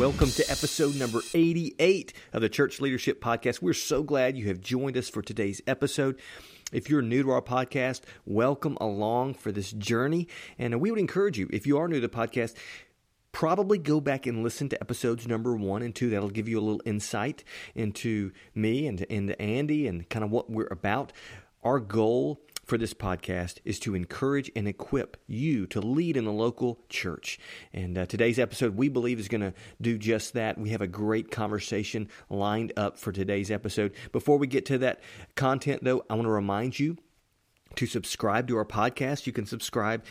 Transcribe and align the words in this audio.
Welcome 0.00 0.30
to 0.30 0.50
episode 0.50 0.96
number 0.96 1.20
88 1.34 2.14
of 2.32 2.40
the 2.40 2.48
Church 2.48 2.80
Leadership 2.80 3.20
Podcast. 3.20 3.60
We're 3.60 3.74
so 3.74 4.02
glad 4.02 4.34
you 4.34 4.46
have 4.46 4.62
joined 4.62 4.96
us 4.96 5.10
for 5.10 5.20
today's 5.20 5.60
episode. 5.66 6.18
If 6.72 6.88
you're 6.88 7.02
new 7.02 7.22
to 7.24 7.30
our 7.32 7.42
podcast, 7.42 8.00
welcome 8.24 8.78
along 8.80 9.34
for 9.34 9.52
this 9.52 9.70
journey. 9.72 10.26
And 10.58 10.80
we 10.80 10.90
would 10.90 10.98
encourage 10.98 11.38
you, 11.38 11.50
if 11.52 11.66
you 11.66 11.76
are 11.76 11.86
new 11.86 12.00
to 12.00 12.08
the 12.08 12.08
podcast, 12.08 12.54
probably 13.32 13.76
go 13.76 14.00
back 14.00 14.26
and 14.26 14.42
listen 14.42 14.70
to 14.70 14.80
episodes 14.80 15.28
number 15.28 15.54
one 15.54 15.82
and 15.82 15.94
two. 15.94 16.08
That'll 16.08 16.30
give 16.30 16.48
you 16.48 16.58
a 16.58 16.62
little 16.62 16.80
insight 16.86 17.44
into 17.74 18.32
me 18.54 18.86
and 18.86 19.02
into 19.02 19.38
Andy 19.40 19.86
and 19.86 20.08
kind 20.08 20.24
of 20.24 20.30
what 20.30 20.48
we're 20.48 20.68
about. 20.70 21.12
Our 21.62 21.78
goal 21.78 22.40
for 22.70 22.78
this 22.78 22.94
podcast 22.94 23.58
is 23.64 23.80
to 23.80 23.96
encourage 23.96 24.48
and 24.54 24.68
equip 24.68 25.16
you 25.26 25.66
to 25.66 25.80
lead 25.80 26.16
in 26.16 26.24
the 26.24 26.32
local 26.32 26.78
church. 26.88 27.36
And 27.72 27.98
uh, 27.98 28.06
today's 28.06 28.38
episode, 28.38 28.76
we 28.76 28.88
believe, 28.88 29.18
is 29.18 29.26
going 29.26 29.40
to 29.40 29.52
do 29.80 29.98
just 29.98 30.34
that. 30.34 30.56
We 30.56 30.68
have 30.68 30.80
a 30.80 30.86
great 30.86 31.32
conversation 31.32 32.08
lined 32.28 32.72
up 32.76 32.96
for 32.96 33.10
today's 33.10 33.50
episode. 33.50 33.92
Before 34.12 34.38
we 34.38 34.46
get 34.46 34.66
to 34.66 34.78
that 34.78 35.00
content, 35.34 35.82
though, 35.82 36.04
I 36.08 36.14
want 36.14 36.26
to 36.26 36.30
remind 36.30 36.78
you 36.78 36.96
to 37.74 37.86
subscribe 37.86 38.46
to 38.46 38.56
our 38.56 38.64
podcast. 38.64 39.26
You 39.26 39.32
can 39.32 39.46
subscribe 39.46 40.04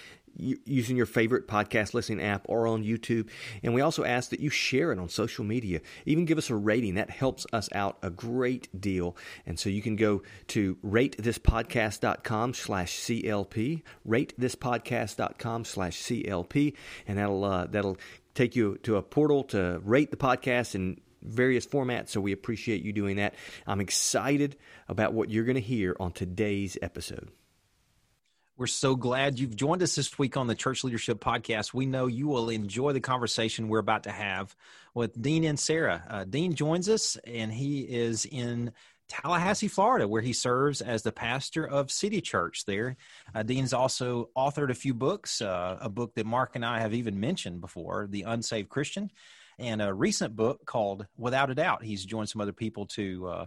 using 0.65 0.97
your 0.97 1.05
favorite 1.05 1.47
podcast 1.47 1.93
listening 1.93 2.21
app 2.21 2.45
or 2.47 2.67
on 2.67 2.83
YouTube. 2.83 3.29
And 3.63 3.73
we 3.73 3.81
also 3.81 4.03
ask 4.03 4.29
that 4.29 4.39
you 4.39 4.49
share 4.49 4.91
it 4.91 4.99
on 4.99 5.09
social 5.09 5.43
media. 5.43 5.81
Even 6.05 6.25
give 6.25 6.37
us 6.37 6.49
a 6.49 6.55
rating. 6.55 6.95
That 6.95 7.09
helps 7.09 7.45
us 7.53 7.69
out 7.73 7.97
a 8.01 8.09
great 8.09 8.69
deal. 8.79 9.15
And 9.45 9.59
so 9.59 9.69
you 9.69 9.81
can 9.81 9.95
go 9.95 10.23
to 10.47 10.75
ratethispodcast.com 10.85 12.53
slash 12.53 12.99
CLP, 12.99 13.81
ratethispodcast.com 14.07 15.65
slash 15.65 16.01
CLP, 16.01 16.73
and 17.07 17.17
that'll, 17.17 17.43
uh, 17.43 17.67
that'll 17.67 17.97
take 18.33 18.55
you 18.55 18.77
to 18.83 18.95
a 18.95 19.01
portal 19.01 19.43
to 19.43 19.81
rate 19.83 20.11
the 20.11 20.17
podcast 20.17 20.75
and 20.75 21.01
various 21.21 21.65
formats. 21.65 22.09
So 22.09 22.21
we 22.21 22.31
appreciate 22.31 22.83
you 22.83 22.93
doing 22.93 23.17
that. 23.17 23.35
I'm 23.67 23.81
excited 23.81 24.55
about 24.87 25.13
what 25.13 25.29
you're 25.29 25.43
going 25.43 25.55
to 25.55 25.61
hear 25.61 25.95
on 25.99 26.11
today's 26.11 26.77
episode. 26.81 27.29
We're 28.59 28.67
so 28.67 28.97
glad 28.97 29.39
you've 29.39 29.55
joined 29.55 29.81
us 29.83 29.95
this 29.95 30.19
week 30.19 30.35
on 30.35 30.47
the 30.47 30.53
Church 30.53 30.83
Leadership 30.83 31.21
Podcast. 31.21 31.73
We 31.73 31.85
know 31.85 32.07
you 32.07 32.27
will 32.27 32.49
enjoy 32.49 32.91
the 32.91 32.99
conversation 32.99 33.69
we're 33.69 33.79
about 33.79 34.03
to 34.03 34.11
have 34.11 34.53
with 34.93 35.19
Dean 35.21 35.43
Inserra. 35.43 36.03
Uh, 36.09 36.25
Dean 36.25 36.53
joins 36.53 36.89
us, 36.89 37.15
and 37.25 37.53
he 37.53 37.79
is 37.79 38.25
in 38.25 38.73
Tallahassee, 39.07 39.69
Florida, 39.69 40.09
where 40.09 40.21
he 40.21 40.33
serves 40.33 40.81
as 40.81 41.03
the 41.03 41.13
pastor 41.13 41.65
of 41.65 41.89
City 41.89 42.19
Church 42.19 42.65
there. 42.65 42.97
Uh, 43.33 43.43
Dean's 43.43 43.71
also 43.71 44.29
authored 44.35 44.71
a 44.71 44.75
few 44.75 44.93
books, 44.93 45.41
uh, 45.41 45.77
a 45.79 45.87
book 45.87 46.15
that 46.15 46.25
Mark 46.25 46.57
and 46.57 46.65
I 46.65 46.81
have 46.81 46.93
even 46.93 47.17
mentioned 47.17 47.61
before, 47.61 48.07
The 48.09 48.23
Unsaved 48.23 48.67
Christian, 48.67 49.09
and 49.57 49.81
a 49.81 49.93
recent 49.93 50.35
book 50.35 50.65
called 50.65 51.07
Without 51.17 51.49
a 51.49 51.55
Doubt. 51.55 51.81
He's 51.81 52.03
joined 52.03 52.27
some 52.27 52.41
other 52.41 52.51
people 52.51 52.87
to 52.87 53.25
uh, 53.25 53.45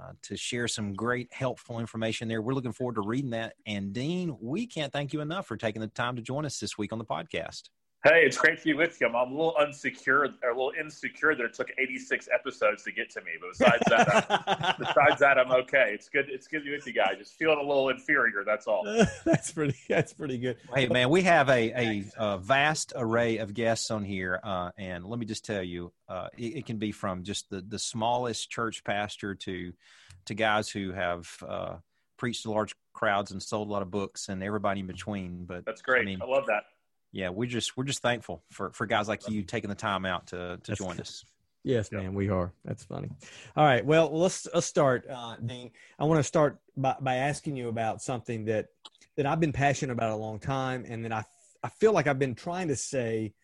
uh, 0.00 0.12
to 0.22 0.36
share 0.36 0.68
some 0.68 0.92
great 0.92 1.32
helpful 1.32 1.78
information 1.78 2.28
there. 2.28 2.42
We're 2.42 2.54
looking 2.54 2.72
forward 2.72 2.96
to 2.96 3.00
reading 3.00 3.30
that. 3.30 3.54
And 3.66 3.92
Dean, 3.92 4.36
we 4.40 4.66
can't 4.66 4.92
thank 4.92 5.12
you 5.12 5.20
enough 5.20 5.46
for 5.46 5.56
taking 5.56 5.80
the 5.80 5.88
time 5.88 6.16
to 6.16 6.22
join 6.22 6.44
us 6.44 6.58
this 6.58 6.76
week 6.76 6.92
on 6.92 6.98
the 6.98 7.04
podcast. 7.04 7.70
Hey, 8.06 8.24
it's 8.24 8.38
great 8.38 8.58
to 8.58 8.64
be 8.64 8.72
with 8.72 9.00
you. 9.00 9.08
I'm 9.08 9.14
a 9.16 9.24
little 9.24 9.56
unsecure, 9.60 10.32
or 10.40 10.50
a 10.50 10.54
little 10.54 10.72
insecure 10.78 11.34
that 11.34 11.42
it 11.42 11.54
took 11.54 11.72
86 11.76 12.28
episodes 12.32 12.84
to 12.84 12.92
get 12.92 13.10
to 13.10 13.20
me. 13.22 13.32
But 13.40 13.48
besides 13.58 13.82
that, 13.88 14.46
I'm, 14.46 14.74
besides 14.78 15.18
that, 15.18 15.38
I'm 15.38 15.50
okay. 15.50 15.90
It's 15.92 16.08
good. 16.08 16.26
It's 16.28 16.46
good 16.46 16.60
to 16.60 16.66
be 16.66 16.70
with 16.70 16.86
you 16.86 16.92
guys. 16.92 17.14
Just 17.18 17.32
feeling 17.34 17.58
a 17.58 17.66
little 17.66 17.88
inferior. 17.88 18.44
That's 18.46 18.68
all. 18.68 18.84
that's 19.24 19.50
pretty. 19.50 19.74
That's 19.88 20.12
pretty 20.12 20.38
good. 20.38 20.56
Hey, 20.72 20.86
man, 20.86 21.10
we 21.10 21.22
have 21.22 21.48
a, 21.48 21.72
a, 21.72 22.04
a 22.16 22.38
vast 22.38 22.92
array 22.94 23.38
of 23.38 23.54
guests 23.54 23.90
on 23.90 24.04
here, 24.04 24.38
uh, 24.44 24.70
and 24.78 25.04
let 25.04 25.18
me 25.18 25.26
just 25.26 25.44
tell 25.44 25.62
you, 25.64 25.92
uh, 26.08 26.28
it, 26.38 26.58
it, 26.58 26.66
can 26.66 26.78
be 26.78 26.92
from 26.92 27.24
just 27.24 27.50
the 27.50 27.60
the 27.60 27.78
smallest 27.78 28.48
church 28.50 28.84
pastor 28.84 29.34
to 29.34 29.72
to 30.26 30.34
guys 30.34 30.68
who 30.68 30.92
have 30.92 31.28
uh, 31.44 31.74
preached 32.18 32.44
to 32.44 32.52
large 32.52 32.76
crowds 32.92 33.32
and 33.32 33.42
sold 33.42 33.66
a 33.66 33.72
lot 33.72 33.82
of 33.82 33.90
books, 33.90 34.28
and 34.28 34.44
everybody 34.44 34.78
in 34.78 34.86
between. 34.86 35.44
But 35.44 35.64
that's 35.64 35.82
great. 35.82 36.02
I, 36.02 36.04
mean, 36.04 36.22
I 36.22 36.26
love 36.26 36.46
that 36.46 36.62
yeah, 37.12 37.30
we're 37.30 37.48
just 37.48 37.76
we're 37.76 37.84
just 37.84 38.02
thankful 38.02 38.42
for 38.50 38.70
for 38.72 38.86
guys 38.86 39.08
like 39.08 39.28
you 39.28 39.42
taking 39.42 39.70
the 39.70 39.76
time 39.76 40.04
out 40.04 40.28
to 40.28 40.36
to 40.36 40.60
That's 40.66 40.78
join 40.78 41.00
us. 41.00 41.24
Yes, 41.66 41.90
man, 41.90 42.14
we 42.14 42.28
are. 42.28 42.52
That's 42.64 42.84
funny. 42.84 43.08
All 43.56 43.64
right, 43.64 43.84
well, 43.84 44.08
let's 44.16 44.46
let's 44.54 44.68
start, 44.68 45.04
uh, 45.10 45.34
Dean. 45.44 45.72
I 45.98 46.04
want 46.04 46.20
to 46.20 46.22
start 46.22 46.60
by, 46.76 46.94
by 47.00 47.16
asking 47.16 47.56
you 47.56 47.68
about 47.68 48.00
something 48.00 48.44
that 48.44 48.66
that 49.16 49.26
I've 49.26 49.40
been 49.40 49.52
passionate 49.52 49.92
about 49.92 50.12
a 50.12 50.16
long 50.16 50.38
time, 50.38 50.84
and 50.86 51.04
that 51.04 51.12
I 51.12 51.24
I 51.64 51.68
feel 51.68 51.92
like 51.92 52.06
I've 52.06 52.20
been 52.20 52.36
trying 52.36 52.68
to 52.68 52.76
say 52.76 53.34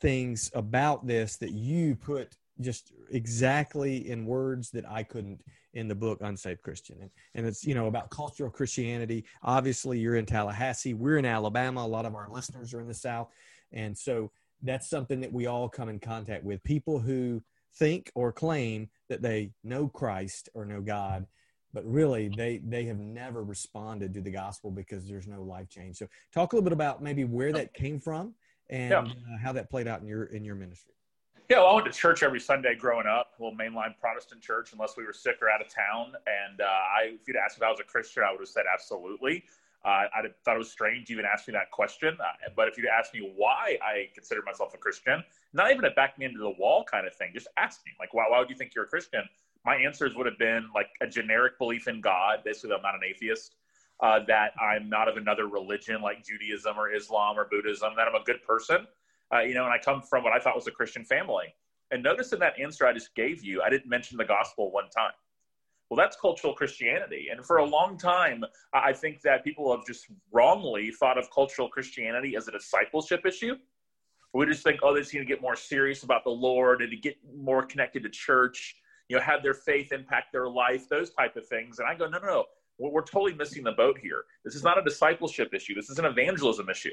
things 0.00 0.50
about 0.54 1.06
this 1.06 1.36
that 1.36 1.50
you 1.50 1.94
put 1.94 2.36
just 2.60 2.92
exactly 3.10 4.10
in 4.10 4.26
words 4.26 4.70
that 4.70 4.88
I 4.88 5.02
couldn't 5.02 5.42
in 5.74 5.88
the 5.88 5.94
book 5.94 6.18
Unsaved 6.20 6.62
Christian. 6.62 6.96
And, 7.00 7.10
and 7.34 7.46
it's, 7.46 7.64
you 7.64 7.74
know, 7.74 7.86
about 7.86 8.10
cultural 8.10 8.50
Christianity. 8.50 9.24
Obviously, 9.42 9.98
you're 9.98 10.16
in 10.16 10.26
Tallahassee. 10.26 10.94
We're 10.94 11.18
in 11.18 11.24
Alabama. 11.24 11.84
A 11.84 11.86
lot 11.86 12.06
of 12.06 12.14
our 12.14 12.28
listeners 12.30 12.74
are 12.74 12.80
in 12.80 12.88
the 12.88 12.94
South. 12.94 13.28
And 13.72 13.96
so 13.96 14.30
that's 14.62 14.88
something 14.88 15.20
that 15.20 15.32
we 15.32 15.46
all 15.46 15.68
come 15.68 15.88
in 15.88 16.00
contact 16.00 16.42
with. 16.42 16.62
People 16.64 16.98
who 16.98 17.42
think 17.76 18.10
or 18.14 18.32
claim 18.32 18.88
that 19.08 19.22
they 19.22 19.50
know 19.62 19.88
Christ 19.88 20.48
or 20.54 20.64
know 20.64 20.80
God, 20.80 21.26
but 21.72 21.84
really 21.84 22.28
they 22.28 22.60
they 22.64 22.84
have 22.84 22.98
never 22.98 23.44
responded 23.44 24.14
to 24.14 24.20
the 24.20 24.30
gospel 24.30 24.70
because 24.70 25.06
there's 25.06 25.28
no 25.28 25.42
life 25.42 25.68
change. 25.68 25.96
So 25.96 26.08
talk 26.32 26.52
a 26.52 26.56
little 26.56 26.64
bit 26.64 26.72
about 26.72 27.02
maybe 27.02 27.24
where 27.24 27.52
that 27.52 27.74
came 27.74 28.00
from 28.00 28.34
and 28.70 28.90
yeah. 28.90 29.00
uh, 29.00 29.38
how 29.40 29.52
that 29.52 29.70
played 29.70 29.86
out 29.86 30.00
in 30.00 30.08
your 30.08 30.24
in 30.24 30.44
your 30.44 30.54
ministry. 30.54 30.94
Yeah, 31.48 31.60
well, 31.60 31.68
I 31.68 31.74
went 31.76 31.86
to 31.86 31.92
church 31.92 32.22
every 32.22 32.40
Sunday 32.40 32.74
growing 32.74 33.06
up, 33.06 33.32
a 33.38 33.42
little 33.42 33.56
mainline 33.56 33.96
Protestant 33.98 34.42
church, 34.42 34.74
unless 34.74 34.98
we 34.98 35.04
were 35.04 35.14
sick 35.14 35.38
or 35.40 35.48
out 35.48 35.62
of 35.62 35.68
town. 35.68 36.12
And 36.26 36.60
uh, 36.60 36.64
I, 36.64 37.14
if 37.14 37.26
you'd 37.26 37.38
asked 37.38 37.56
if 37.56 37.62
I 37.62 37.70
was 37.70 37.80
a 37.80 37.84
Christian, 37.84 38.22
I 38.22 38.32
would 38.32 38.40
have 38.40 38.48
said 38.48 38.64
absolutely. 38.70 39.44
Uh, 39.82 39.88
I 40.12 40.22
thought 40.44 40.56
it 40.56 40.58
was 40.58 40.70
strange 40.70 41.08
you 41.08 41.16
even 41.16 41.24
asked 41.24 41.48
me 41.48 41.52
that 41.52 41.70
question. 41.70 42.18
Uh, 42.20 42.50
but 42.54 42.68
if 42.68 42.76
you'd 42.76 42.88
asked 42.88 43.14
me 43.14 43.32
why 43.34 43.78
I 43.82 44.10
considered 44.14 44.44
myself 44.44 44.74
a 44.74 44.76
Christian, 44.76 45.24
not 45.54 45.70
even 45.70 45.86
a 45.86 45.90
back 45.92 46.18
me 46.18 46.26
into 46.26 46.38
the 46.38 46.50
wall 46.50 46.84
kind 46.84 47.06
of 47.06 47.14
thing, 47.14 47.30
just 47.32 47.48
ask 47.56 47.80
me, 47.86 47.92
like, 47.98 48.12
why, 48.12 48.24
why 48.28 48.40
would 48.40 48.50
you 48.50 48.56
think 48.56 48.74
you're 48.74 48.84
a 48.84 48.88
Christian? 48.88 49.22
My 49.64 49.76
answers 49.76 50.14
would 50.16 50.26
have 50.26 50.38
been 50.38 50.68
like 50.74 50.88
a 51.00 51.06
generic 51.06 51.56
belief 51.56 51.88
in 51.88 52.02
God, 52.02 52.40
basically, 52.44 52.76
I'm 52.76 52.82
not 52.82 52.94
an 52.94 53.00
atheist, 53.08 53.54
uh, 54.00 54.20
that 54.28 54.52
I'm 54.60 54.90
not 54.90 55.08
of 55.08 55.16
another 55.16 55.46
religion 55.46 56.02
like 56.02 56.22
Judaism 56.22 56.76
or 56.76 56.92
Islam 56.92 57.38
or 57.38 57.48
Buddhism, 57.50 57.94
that 57.96 58.06
I'm 58.06 58.20
a 58.20 58.24
good 58.24 58.42
person 58.42 58.86
uh, 59.34 59.40
you 59.40 59.54
know, 59.54 59.64
and 59.64 59.72
I 59.72 59.78
come 59.78 60.02
from 60.02 60.24
what 60.24 60.32
I 60.32 60.38
thought 60.38 60.54
was 60.54 60.66
a 60.66 60.72
Christian 60.72 61.04
family. 61.04 61.54
And 61.90 62.02
notice 62.02 62.32
in 62.32 62.38
that 62.40 62.58
answer 62.60 62.86
I 62.86 62.92
just 62.92 63.14
gave 63.14 63.42
you, 63.42 63.62
I 63.62 63.70
didn't 63.70 63.88
mention 63.88 64.18
the 64.18 64.24
gospel 64.24 64.70
one 64.70 64.88
time. 64.90 65.12
Well, 65.88 65.96
that's 65.96 66.16
cultural 66.20 66.52
Christianity. 66.52 67.28
And 67.30 67.44
for 67.44 67.58
a 67.58 67.64
long 67.64 67.96
time, 67.96 68.44
I 68.74 68.92
think 68.92 69.22
that 69.22 69.42
people 69.42 69.74
have 69.74 69.86
just 69.86 70.06
wrongly 70.32 70.90
thought 70.90 71.16
of 71.16 71.30
cultural 71.30 71.68
Christianity 71.68 72.36
as 72.36 72.46
a 72.46 72.52
discipleship 72.52 73.24
issue. 73.24 73.54
We 74.34 74.44
just 74.44 74.62
think, 74.62 74.80
oh, 74.82 74.92
they 74.92 75.00
just 75.00 75.14
need 75.14 75.20
to 75.20 75.26
get 75.26 75.40
more 75.40 75.56
serious 75.56 76.02
about 76.02 76.24
the 76.24 76.30
Lord 76.30 76.82
and 76.82 76.90
to 76.90 76.96
get 76.96 77.16
more 77.34 77.64
connected 77.64 78.02
to 78.02 78.10
church, 78.10 78.76
you 79.08 79.16
know, 79.16 79.22
have 79.22 79.42
their 79.42 79.54
faith 79.54 79.90
impact 79.90 80.32
their 80.32 80.48
life, 80.48 80.88
those 80.90 81.10
type 81.10 81.36
of 81.36 81.46
things. 81.48 81.78
And 81.78 81.88
I 81.88 81.94
go, 81.94 82.06
no, 82.06 82.18
no, 82.18 82.26
no. 82.26 82.44
We're, 82.78 82.90
we're 82.90 83.02
totally 83.04 83.32
missing 83.32 83.64
the 83.64 83.72
boat 83.72 83.98
here. 83.98 84.24
This 84.44 84.54
is 84.54 84.62
not 84.62 84.78
a 84.78 84.82
discipleship 84.82 85.54
issue. 85.54 85.74
This 85.74 85.88
is 85.88 85.98
an 85.98 86.04
evangelism 86.04 86.68
issue. 86.68 86.92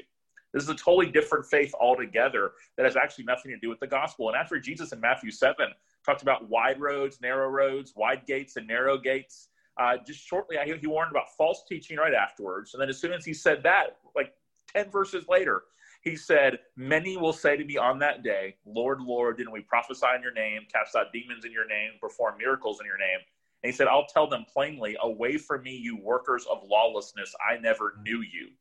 This 0.56 0.64
is 0.64 0.70
a 0.70 0.74
totally 0.74 1.12
different 1.12 1.44
faith 1.44 1.74
altogether 1.78 2.52
that 2.78 2.86
has 2.86 2.96
actually 2.96 3.24
nothing 3.24 3.50
to 3.50 3.58
do 3.58 3.68
with 3.68 3.78
the 3.78 3.86
gospel. 3.86 4.28
And 4.28 4.36
after 4.38 4.58
Jesus 4.58 4.90
in 4.90 4.98
Matthew 4.98 5.30
7 5.30 5.54
talked 6.02 6.22
about 6.22 6.48
wide 6.48 6.80
roads, 6.80 7.20
narrow 7.20 7.50
roads, 7.50 7.92
wide 7.94 8.24
gates, 8.26 8.56
and 8.56 8.66
narrow 8.66 8.96
gates, 8.96 9.48
uh, 9.76 9.98
just 10.06 10.26
shortly, 10.26 10.56
he 10.64 10.86
warned 10.86 11.10
about 11.10 11.36
false 11.36 11.64
teaching 11.68 11.98
right 11.98 12.14
afterwards. 12.14 12.72
And 12.72 12.80
then 12.80 12.88
as 12.88 12.98
soon 12.98 13.12
as 13.12 13.22
he 13.22 13.34
said 13.34 13.62
that, 13.64 13.98
like 14.14 14.32
10 14.74 14.90
verses 14.90 15.26
later, 15.28 15.64
he 16.00 16.16
said, 16.16 16.60
Many 16.74 17.18
will 17.18 17.34
say 17.34 17.58
to 17.58 17.64
me 17.66 17.76
on 17.76 17.98
that 17.98 18.22
day, 18.22 18.56
Lord, 18.64 19.02
Lord, 19.02 19.36
didn't 19.36 19.52
we 19.52 19.60
prophesy 19.60 20.06
in 20.16 20.22
your 20.22 20.32
name, 20.32 20.62
cast 20.72 20.96
out 20.96 21.12
demons 21.12 21.44
in 21.44 21.52
your 21.52 21.66
name, 21.66 21.90
perform 22.00 22.38
miracles 22.38 22.80
in 22.80 22.86
your 22.86 22.96
name? 22.96 23.18
And 23.62 23.70
he 23.70 23.76
said, 23.76 23.88
I'll 23.88 24.06
tell 24.06 24.26
them 24.26 24.46
plainly, 24.50 24.96
Away 25.02 25.36
from 25.36 25.64
me, 25.64 25.76
you 25.76 25.98
workers 25.98 26.46
of 26.50 26.62
lawlessness, 26.66 27.34
I 27.46 27.58
never 27.58 27.96
knew 28.02 28.22
you. 28.22 28.52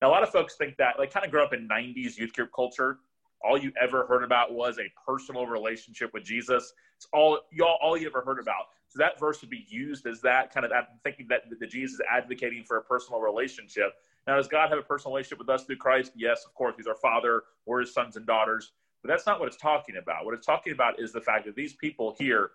Now, 0.00 0.08
a 0.08 0.12
lot 0.12 0.22
of 0.22 0.30
folks 0.30 0.56
think 0.56 0.76
that, 0.78 0.98
like, 0.98 1.12
kind 1.12 1.24
of 1.24 1.30
grew 1.30 1.42
up 1.42 1.52
in 1.52 1.68
90s 1.68 2.16
youth 2.16 2.32
group 2.32 2.50
culture. 2.54 2.98
all 3.42 3.58
you 3.58 3.72
ever 3.80 4.06
heard 4.06 4.22
about 4.22 4.52
was 4.52 4.78
a 4.78 4.90
personal 5.06 5.46
relationship 5.46 6.12
with 6.12 6.24
Jesus. 6.24 6.72
It's 6.96 7.06
all 7.12 7.40
y'all 7.50 7.78
all 7.82 7.96
you 7.96 8.06
ever 8.06 8.22
heard 8.22 8.38
about. 8.38 8.66
So 8.88 8.98
that 8.98 9.18
verse 9.20 9.40
would 9.40 9.50
be 9.50 9.64
used 9.68 10.06
as 10.06 10.20
that 10.22 10.52
kind 10.52 10.64
of 10.64 10.70
that, 10.70 10.88
thinking 11.04 11.26
that, 11.28 11.42
that 11.58 11.70
Jesus 11.70 11.94
is 11.94 12.00
advocating 12.10 12.64
for 12.64 12.76
a 12.78 12.82
personal 12.82 13.20
relationship. 13.20 13.94
Now, 14.26 14.36
does 14.36 14.48
God 14.48 14.68
have 14.68 14.78
a 14.78 14.82
personal 14.82 15.14
relationship 15.14 15.38
with 15.38 15.48
us 15.48 15.64
through 15.64 15.76
Christ? 15.76 16.12
Yes, 16.16 16.44
of 16.44 16.54
course. 16.54 16.74
He's 16.76 16.86
our 16.86 16.96
Father. 16.96 17.44
We're 17.66 17.80
His 17.80 17.94
sons 17.94 18.16
and 18.16 18.26
daughters. 18.26 18.72
But 19.02 19.08
that's 19.08 19.26
not 19.26 19.38
what 19.38 19.48
it's 19.48 19.56
talking 19.56 19.96
about. 19.96 20.24
What 20.24 20.34
it's 20.34 20.46
talking 20.46 20.72
about 20.72 21.00
is 21.00 21.12
the 21.12 21.20
fact 21.20 21.46
that 21.46 21.54
these 21.54 21.72
people 21.74 22.14
here 22.18 22.50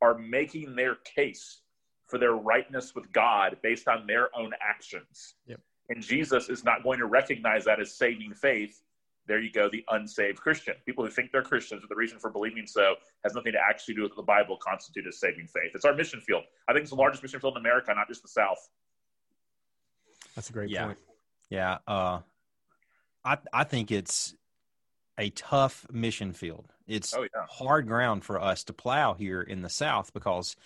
are 0.00 0.16
making 0.16 0.76
their 0.76 0.96
case 0.96 1.62
for 2.06 2.18
their 2.18 2.34
rightness 2.34 2.94
with 2.94 3.10
God 3.12 3.56
based 3.62 3.88
on 3.88 4.06
their 4.06 4.28
own 4.36 4.52
actions. 4.62 5.34
Yep. 5.46 5.60
And 5.88 6.02
Jesus 6.02 6.48
is 6.48 6.64
not 6.64 6.82
going 6.82 6.98
to 6.98 7.06
recognize 7.06 7.64
that 7.64 7.80
as 7.80 7.94
saving 7.94 8.34
faith. 8.34 8.82
There 9.26 9.40
you 9.40 9.52
go, 9.52 9.68
the 9.68 9.84
unsaved 9.90 10.38
Christian. 10.38 10.74
People 10.86 11.04
who 11.04 11.10
think 11.10 11.32
they're 11.32 11.42
Christians, 11.42 11.82
but 11.82 11.90
the 11.90 11.96
reason 11.96 12.18
for 12.18 12.30
believing 12.30 12.66
so 12.66 12.94
has 13.24 13.34
nothing 13.34 13.52
to 13.52 13.58
actually 13.58 13.94
do 13.94 14.02
with 14.02 14.12
what 14.12 14.16
the 14.16 14.22
Bible 14.22 14.56
constitutes 14.56 15.06
as 15.06 15.20
saving 15.20 15.46
faith. 15.46 15.72
It's 15.74 15.84
our 15.84 15.94
mission 15.94 16.20
field. 16.20 16.44
I 16.66 16.72
think 16.72 16.82
it's 16.82 16.90
the 16.90 16.96
largest 16.96 17.22
mission 17.22 17.38
field 17.38 17.54
in 17.56 17.60
America, 17.60 17.92
not 17.94 18.08
just 18.08 18.22
the 18.22 18.28
South. 18.28 18.70
That's 20.34 20.48
a 20.48 20.52
great 20.52 20.70
yeah. 20.70 20.86
point. 20.86 20.98
Yeah. 21.50 21.78
Uh, 21.86 22.20
I, 23.24 23.38
I 23.52 23.64
think 23.64 23.90
it's 23.90 24.34
a 25.18 25.30
tough 25.30 25.86
mission 25.90 26.32
field. 26.32 26.72
It's 26.86 27.14
Oh, 27.14 27.22
yeah. 27.22 27.44
hard 27.48 27.86
ground 27.86 28.24
for 28.24 28.40
us 28.40 28.64
to 28.64 28.72
plow 28.72 29.12
here 29.12 29.42
in 29.42 29.60
the 29.60 29.68
South 29.68 30.12
because 30.14 30.56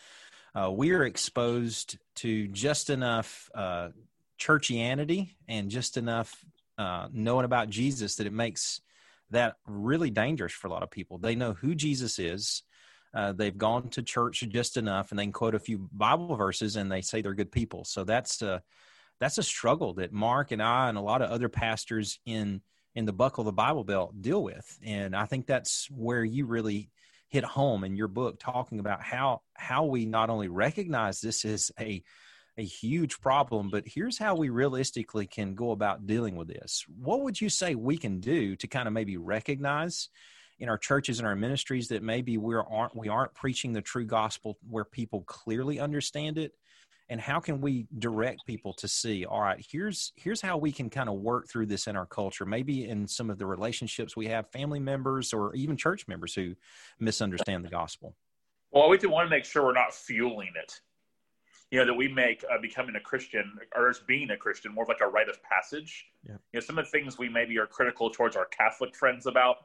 uh, 0.54 0.70
we 0.70 0.92
are 0.92 1.04
exposed 1.04 1.98
to 2.16 2.46
just 2.48 2.90
enough 2.90 3.50
uh, 3.54 3.88
churchianity 4.42 5.34
and 5.48 5.70
just 5.70 5.96
enough 5.96 6.44
uh, 6.78 7.08
knowing 7.12 7.44
about 7.44 7.70
Jesus 7.70 8.16
that 8.16 8.26
it 8.26 8.32
makes 8.32 8.80
that 9.30 9.56
really 9.66 10.10
dangerous 10.10 10.52
for 10.52 10.68
a 10.68 10.70
lot 10.70 10.82
of 10.82 10.90
people. 10.90 11.18
They 11.18 11.34
know 11.34 11.54
who 11.54 11.74
Jesus 11.74 12.18
is. 12.18 12.62
Uh, 13.14 13.32
they've 13.32 13.56
gone 13.56 13.88
to 13.90 14.02
church 14.02 14.44
just 14.48 14.76
enough, 14.76 15.10
and 15.10 15.18
they 15.18 15.24
can 15.24 15.32
quote 15.32 15.54
a 15.54 15.58
few 15.58 15.88
Bible 15.92 16.34
verses, 16.34 16.76
and 16.76 16.90
they 16.90 17.02
say 17.02 17.20
they're 17.20 17.34
good 17.34 17.52
people. 17.52 17.84
So 17.84 18.04
that's 18.04 18.40
uh, 18.42 18.60
that's 19.20 19.38
a 19.38 19.42
struggle 19.42 19.94
that 19.94 20.12
Mark 20.12 20.50
and 20.50 20.62
I 20.62 20.88
and 20.88 20.96
a 20.96 21.02
lot 21.02 21.22
of 21.22 21.30
other 21.30 21.48
pastors 21.48 22.18
in 22.24 22.62
in 22.94 23.04
the 23.04 23.12
buckle 23.12 23.42
of 23.42 23.46
the 23.46 23.52
Bible 23.52 23.84
Belt 23.84 24.20
deal 24.20 24.42
with, 24.42 24.78
and 24.84 25.14
I 25.14 25.26
think 25.26 25.46
that's 25.46 25.88
where 25.90 26.24
you 26.24 26.46
really 26.46 26.90
hit 27.28 27.44
home 27.44 27.84
in 27.84 27.96
your 27.96 28.08
book, 28.08 28.38
talking 28.38 28.78
about 28.78 29.02
how 29.02 29.42
how 29.54 29.84
we 29.84 30.06
not 30.06 30.30
only 30.30 30.48
recognize 30.48 31.20
this 31.20 31.44
is 31.44 31.70
a 31.78 32.02
a 32.58 32.64
huge 32.64 33.20
problem, 33.20 33.70
but 33.70 33.84
here's 33.86 34.18
how 34.18 34.34
we 34.34 34.50
realistically 34.50 35.26
can 35.26 35.54
go 35.54 35.70
about 35.70 36.06
dealing 36.06 36.36
with 36.36 36.48
this. 36.48 36.84
What 36.98 37.22
would 37.22 37.40
you 37.40 37.48
say 37.48 37.74
we 37.74 37.96
can 37.96 38.20
do 38.20 38.56
to 38.56 38.66
kind 38.66 38.86
of 38.86 38.92
maybe 38.92 39.16
recognize 39.16 40.08
in 40.58 40.68
our 40.68 40.78
churches 40.78 41.18
and 41.18 41.26
our 41.26 41.34
ministries 41.34 41.88
that 41.88 42.02
maybe 42.02 42.36
we 42.36 42.54
aren't 42.54 42.94
we 42.94 43.08
aren't 43.08 43.34
preaching 43.34 43.72
the 43.72 43.80
true 43.80 44.04
gospel 44.04 44.58
where 44.68 44.84
people 44.84 45.22
clearly 45.22 45.80
understand 45.80 46.38
it? 46.38 46.52
And 47.08 47.20
how 47.20 47.40
can 47.40 47.60
we 47.60 47.86
direct 47.98 48.46
people 48.46 48.72
to 48.74 48.88
see, 48.88 49.26
all 49.26 49.40
right, 49.40 49.64
here's 49.70 50.12
here's 50.16 50.40
how 50.40 50.56
we 50.56 50.72
can 50.72 50.88
kind 50.88 51.08
of 51.08 51.16
work 51.16 51.48
through 51.48 51.66
this 51.66 51.86
in 51.86 51.96
our 51.96 52.06
culture, 52.06 52.46
maybe 52.46 52.88
in 52.88 53.08
some 53.08 53.30
of 53.30 53.38
the 53.38 53.46
relationships 53.46 54.16
we 54.16 54.26
have, 54.26 54.50
family 54.50 54.80
members 54.80 55.32
or 55.32 55.54
even 55.54 55.76
church 55.76 56.06
members 56.06 56.34
who 56.34 56.54
misunderstand 57.00 57.64
the 57.64 57.70
gospel? 57.70 58.14
Well, 58.70 58.88
we 58.88 58.98
do 58.98 59.10
want 59.10 59.26
to 59.26 59.30
make 59.30 59.44
sure 59.44 59.64
we're 59.64 59.72
not 59.72 59.94
fueling 59.94 60.50
it. 60.62 60.80
You 61.72 61.78
know, 61.78 61.86
that 61.86 61.94
we 61.94 62.06
make 62.06 62.44
uh, 62.52 62.60
becoming 62.60 62.96
a 62.96 63.00
Christian 63.00 63.58
or 63.74 63.88
as 63.88 63.98
being 63.98 64.30
a 64.30 64.36
Christian 64.36 64.74
more 64.74 64.84
of 64.84 64.88
like 64.88 65.00
a 65.00 65.08
rite 65.08 65.30
of 65.30 65.42
passage. 65.42 66.04
Yeah. 66.22 66.32
You 66.52 66.60
know, 66.60 66.60
some 66.60 66.78
of 66.78 66.84
the 66.84 66.90
things 66.90 67.16
we 67.16 67.30
maybe 67.30 67.56
are 67.58 67.66
critical 67.66 68.10
towards 68.10 68.36
our 68.36 68.44
Catholic 68.44 68.94
friends 68.94 69.24
about, 69.24 69.56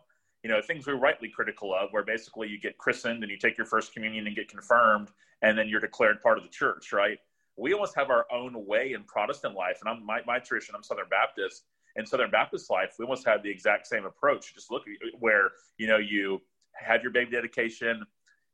you 0.41 0.49
know, 0.49 0.61
things 0.61 0.87
we're 0.87 0.95
rightly 0.95 1.27
critical 1.27 1.75
of, 1.75 1.89
where 1.91 2.05
basically 2.05 2.47
you 2.47 2.61
get 2.61 2.77
christened 2.77 3.23
and 3.23 3.29
you 3.29 3.37
take 3.37 3.57
your 3.57 3.67
first 3.67 3.93
communion 3.93 4.25
and 4.25 4.37
get 4.37 4.47
confirmed, 4.47 5.09
and 5.41 5.57
then 5.57 5.67
you're 5.67 5.81
declared 5.81 6.21
part 6.23 6.37
of 6.37 6.45
the 6.45 6.49
church, 6.49 6.93
right? 6.93 7.19
We 7.57 7.73
almost 7.73 7.93
have 7.95 8.09
our 8.09 8.25
own 8.31 8.65
way 8.65 8.93
in 8.93 9.03
Protestant 9.03 9.55
life, 9.55 9.79
and 9.81 9.89
I'm 9.89 10.05
my, 10.05 10.21
my 10.25 10.39
tradition. 10.39 10.75
I'm 10.75 10.83
Southern 10.83 11.09
Baptist. 11.09 11.65
In 11.97 12.05
Southern 12.05 12.31
Baptist 12.31 12.69
life, 12.69 12.95
we 12.97 13.03
almost 13.03 13.25
have 13.25 13.43
the 13.43 13.49
exact 13.49 13.85
same 13.85 14.05
approach. 14.05 14.53
Just 14.53 14.71
look 14.71 14.83
where 15.19 15.49
you 15.77 15.87
know 15.87 15.97
you 15.97 16.39
have 16.73 17.01
your 17.01 17.11
baby 17.11 17.31
dedication, 17.31 18.05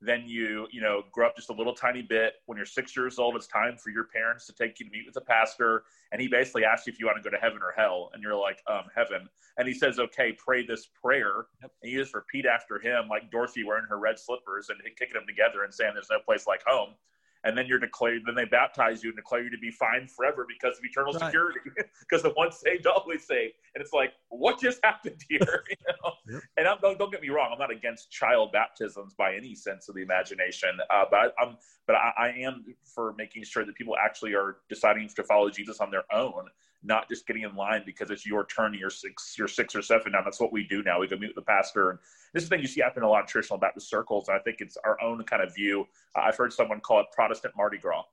then 0.06 0.24
you 0.28 0.68
you 0.72 0.82
know 0.82 1.04
grow 1.12 1.28
up 1.28 1.36
just 1.36 1.50
a 1.50 1.54
little 1.54 1.74
tiny 1.74 2.02
bit. 2.02 2.36
When 2.46 2.58
you're 2.58 2.66
six 2.66 2.96
years 2.96 3.20
old 3.20 3.36
it's 3.36 3.48
time 3.48 3.78
for 3.78 3.90
your 3.90 4.06
parents 4.06 4.46
to 4.48 4.54
take 4.54 4.80
you 4.80 4.86
to 4.86 4.92
meet 4.92 5.06
with 5.06 5.16
a 5.18 5.22
pastor. 5.22 5.84
And 6.12 6.22
he 6.22 6.28
basically 6.28 6.66
asks 6.66 6.88
you 6.88 6.94
if 6.94 7.00
you 7.00 7.06
want 7.06 7.18
to 7.18 7.24
go 7.24 7.36
to 7.36 7.42
heaven 7.42 7.60
or 7.62 7.74
hell. 7.76 8.12
And 8.14 8.22
you're 8.22 8.36
like 8.36 8.62
um 8.68 8.86
heaven. 8.96 9.30
And 9.58 9.68
he 9.68 9.74
says 9.74 10.00
okay 10.00 10.34
pray 10.34 10.66
this 10.66 10.88
prayer. 10.88 11.48
Yep. 11.62 11.72
and 11.82 11.92
you 11.92 12.00
just 12.00 12.14
repeat 12.14 12.46
after 12.46 12.80
him 12.80 13.08
like 13.10 13.32
dorothy 13.32 13.64
wearing 13.64 13.86
her 13.90 14.00
red 14.00 14.20
slippers 14.20 14.70
and 14.70 14.80
kicking 14.98 15.14
them 15.14 15.28
together 15.28 15.64
and 15.64 15.74
saying 15.74 15.92
there's 15.94 16.10
no 16.12 16.20
place 16.20 16.48
like 16.48 16.62
home 16.66 16.96
and 17.44 17.58
then 17.58 17.66
you're 17.68 17.80
declared 17.80 18.22
then 18.26 18.36
they 18.36 18.46
baptize 18.46 19.04
you 19.04 19.10
and 19.10 19.16
declare 19.18 19.44
you 19.44 19.50
to 19.50 19.58
be 19.58 19.72
fine 19.72 20.08
forever 20.08 20.46
because 20.48 20.78
of 20.78 20.86
eternal 20.86 21.14
Right. 21.14 21.24
security 21.26 21.60
because 22.00 22.24
the 22.24 22.34
once 22.36 22.60
saved 22.60 22.88
always 22.88 23.26
saved 23.26 23.54
and 23.76 23.82
it's 23.82 23.94
like 23.94 24.14
what 24.30 24.60
just 24.60 24.80
happened 24.84 25.22
here 25.30 25.64
you 25.70 25.76
know 25.88 26.12
Yep. 26.28 26.42
and 26.58 26.68
I'm, 26.68 26.78
don't, 26.82 26.98
don't 26.98 27.12
get 27.12 27.22
me 27.22 27.30
wrong 27.30 27.50
i'm 27.52 27.60
not 27.60 27.72
against 27.72 28.12
child 28.12 28.52
baptisms 28.52 29.14
by 29.14 29.36
any 29.36 29.56
sense 29.56 29.90
of 29.90 29.96
the 29.96 30.02
imagination 30.02 30.72
uh, 30.90 31.04
but 31.10 31.34
i'm 31.42 31.58
but 31.86 31.96
I, 31.96 32.14
I 32.18 32.28
am 32.40 32.66
for 32.86 33.14
making 33.18 33.44
sure 33.44 33.66
that 33.66 33.76
people 33.76 33.96
actually 33.98 34.34
are 34.34 34.58
deciding 34.70 35.10
to 35.10 35.24
follow 35.24 35.50
jesus 35.50 35.80
on 35.80 35.92
their 35.92 36.04
own 36.14 36.46
not 36.84 37.08
just 37.10 37.26
getting 37.26 37.44
in 37.44 37.56
line 37.56 37.84
because 37.86 38.12
it's 38.12 38.26
your 38.26 38.46
turn 38.46 38.74
you're 38.74 38.90
six 38.90 39.36
you're 39.38 39.48
six 39.48 39.76
or 39.76 39.82
seven 39.82 40.12
now. 40.12 40.22
That's 40.24 40.40
what 40.40 40.52
we 40.52 40.64
do 40.64 40.84
now. 40.84 41.00
We 41.00 41.08
go 41.08 41.18
meet 41.18 41.28
with 41.28 41.36
the 41.36 41.42
pastor. 41.42 41.92
And 41.92 42.00
this 42.34 42.44
is 42.44 42.50
the 42.50 42.56
thing 42.56 42.62
you 42.62 42.68
see 42.68 42.82
happen 42.82 43.04
in 43.04 43.08
a 43.08 43.10
lot 43.10 43.24
of 43.24 43.30
traditional 43.30 43.60
baptist 43.60 43.90
circles. 43.90 44.28
And 44.28 44.38
i 44.38 44.40
think 44.40 44.58
it's 44.60 44.78
our 44.84 45.02
own 45.02 45.24
kind 45.24 45.42
of 45.42 45.54
view. 45.54 45.88
I've 46.16 46.36
heard 46.36 46.52
someone 46.52 46.80
call 46.82 47.00
it 47.00 47.08
protestant 47.12 47.56
mardi 47.56 47.78
gras. 47.78 48.04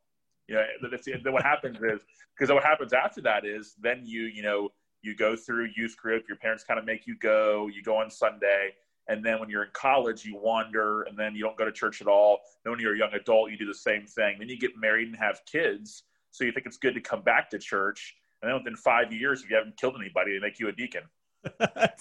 You 0.47 0.57
know 0.57 0.63
that 0.83 0.93
it's, 0.93 1.07
that 1.07 1.33
what 1.33 1.43
happens 1.43 1.79
is 1.83 2.03
because 2.37 2.53
what 2.53 2.65
happens 2.65 2.93
after 2.93 3.21
that 3.23 3.45
is 3.45 3.75
then 3.81 4.03
you 4.05 4.23
you 4.23 4.43
know 4.43 4.71
you 5.03 5.17
go 5.17 5.35
through 5.37 5.71
youth 5.77 5.97
group 5.97 6.25
your 6.29 6.37
parents 6.37 6.65
kind 6.65 6.79
of 6.79 6.85
make 6.85 7.07
you 7.07 7.17
go 7.17 7.69
you 7.69 7.83
go 7.83 7.97
on 7.97 8.11
sunday 8.11 8.75
and 9.09 9.25
then 9.25 9.41
when 9.41 9.49
you're 9.49 9.65
in 9.65 9.71
college 9.73 10.25
you 10.25 10.37
wander 10.37 11.03
and 11.03 11.19
then 11.19 11.35
you 11.35 11.43
don't 11.43 11.57
go 11.57 11.65
to 11.65 11.73
church 11.73 12.01
at 12.01 12.07
all. 12.07 12.41
Then 12.63 12.73
when 12.73 12.81
you're 12.81 12.95
a 12.95 12.99
young 12.99 13.13
adult 13.15 13.51
you 13.51 13.57
do 13.57 13.67
the 13.67 13.75
same 13.75 14.07
thing. 14.07 14.37
Then 14.39 14.49
you 14.49 14.59
get 14.59 14.77
married 14.77 15.09
and 15.09 15.17
have 15.17 15.41
kids 15.47 16.05
so 16.31 16.45
you 16.45 16.53
think 16.53 16.67
it's 16.67 16.77
good 16.77 16.95
to 16.95 17.01
come 17.01 17.23
back 17.23 17.51
to 17.51 17.59
church 17.59 18.17
and 18.43 18.51
then 18.51 18.59
within 18.59 18.77
five 18.77 19.13
years 19.13 19.43
if 19.43 19.51
you 19.51 19.57
haven't 19.57 19.77
killed 19.77 19.95
anybody 20.01 20.33
they 20.33 20.41
make 20.41 20.59
you 20.59 20.69
a 20.69 20.73
deacon. 20.73 21.03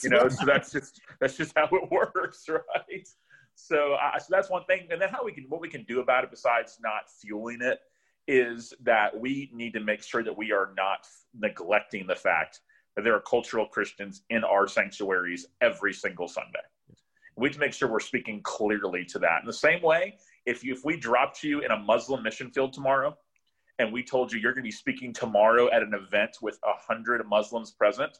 You 0.03 0.09
know 0.09 0.30
so 0.30 0.45
that's 0.45 0.71
just 0.71 1.01
that's 1.19 1.38
just 1.38 1.53
how 1.56 1.69
it 1.71 1.91
works 1.91 2.47
right? 2.50 3.07
So 3.56 3.94
uh, 3.94 4.18
so 4.18 4.28
that's 4.30 4.49
one 4.49 4.64
thing. 4.66 4.87
And 4.90 5.02
then 5.02 5.09
how 5.09 5.23
we 5.23 5.31
can 5.31 5.45
what 5.49 5.61
we 5.61 5.69
can 5.69 5.83
do 5.83 5.99
about 5.99 6.23
it 6.23 6.31
besides 6.31 6.78
not 6.81 7.09
fueling 7.21 7.59
it 7.61 7.80
is 8.28 8.73
that 8.83 9.19
we 9.19 9.49
need 9.54 9.73
to 9.73 9.80
make 9.80 10.04
sure 10.04 10.23
that 10.23 10.37
we 10.37 10.52
are 10.52 10.71
not 10.78 11.07
neglecting 11.37 12.07
the 12.07 12.16
fact 12.16 12.61
that 12.95 13.04
there 13.04 13.16
are 13.16 13.21
cultural 13.21 13.66
christians 13.66 14.21
in 14.30 14.44
our 14.44 14.68
sanctuaries 14.68 15.47
every 15.61 15.94
single 15.94 16.28
sunday. 16.28 16.59
We 17.35 17.47
need 17.47 17.54
to 17.54 17.59
make 17.59 17.73
sure 17.73 17.90
we're 17.90 18.02
speaking 18.02 18.42
clearly 18.44 19.06
to 19.06 19.19
that. 19.19 19.40
In 19.42 19.47
the 19.47 19.54
same 19.54 19.81
way 19.81 20.18
if 20.45 20.64
you 20.64 20.73
if 20.73 20.85
we 20.85 20.97
dropped 20.97 21.44
you 21.44 21.61
in 21.61 21.71
a 21.71 21.78
muslim 21.78 22.23
mission 22.23 22.49
field 22.52 22.73
tomorrow 22.73 23.18
and 23.80 23.92
we 23.92 24.04
told 24.04 24.31
you 24.31 24.40
you're 24.40 24.54
going 24.54 24.64
to 24.64 24.68
be 24.68 24.71
speaking 24.71 25.12
tomorrow 25.14 25.69
at 25.71 25.81
an 25.81 25.94
event 25.94 26.38
with 26.42 26.59
a 26.64 26.74
hundred 26.74 27.26
muslims 27.28 27.71
present 27.71 28.19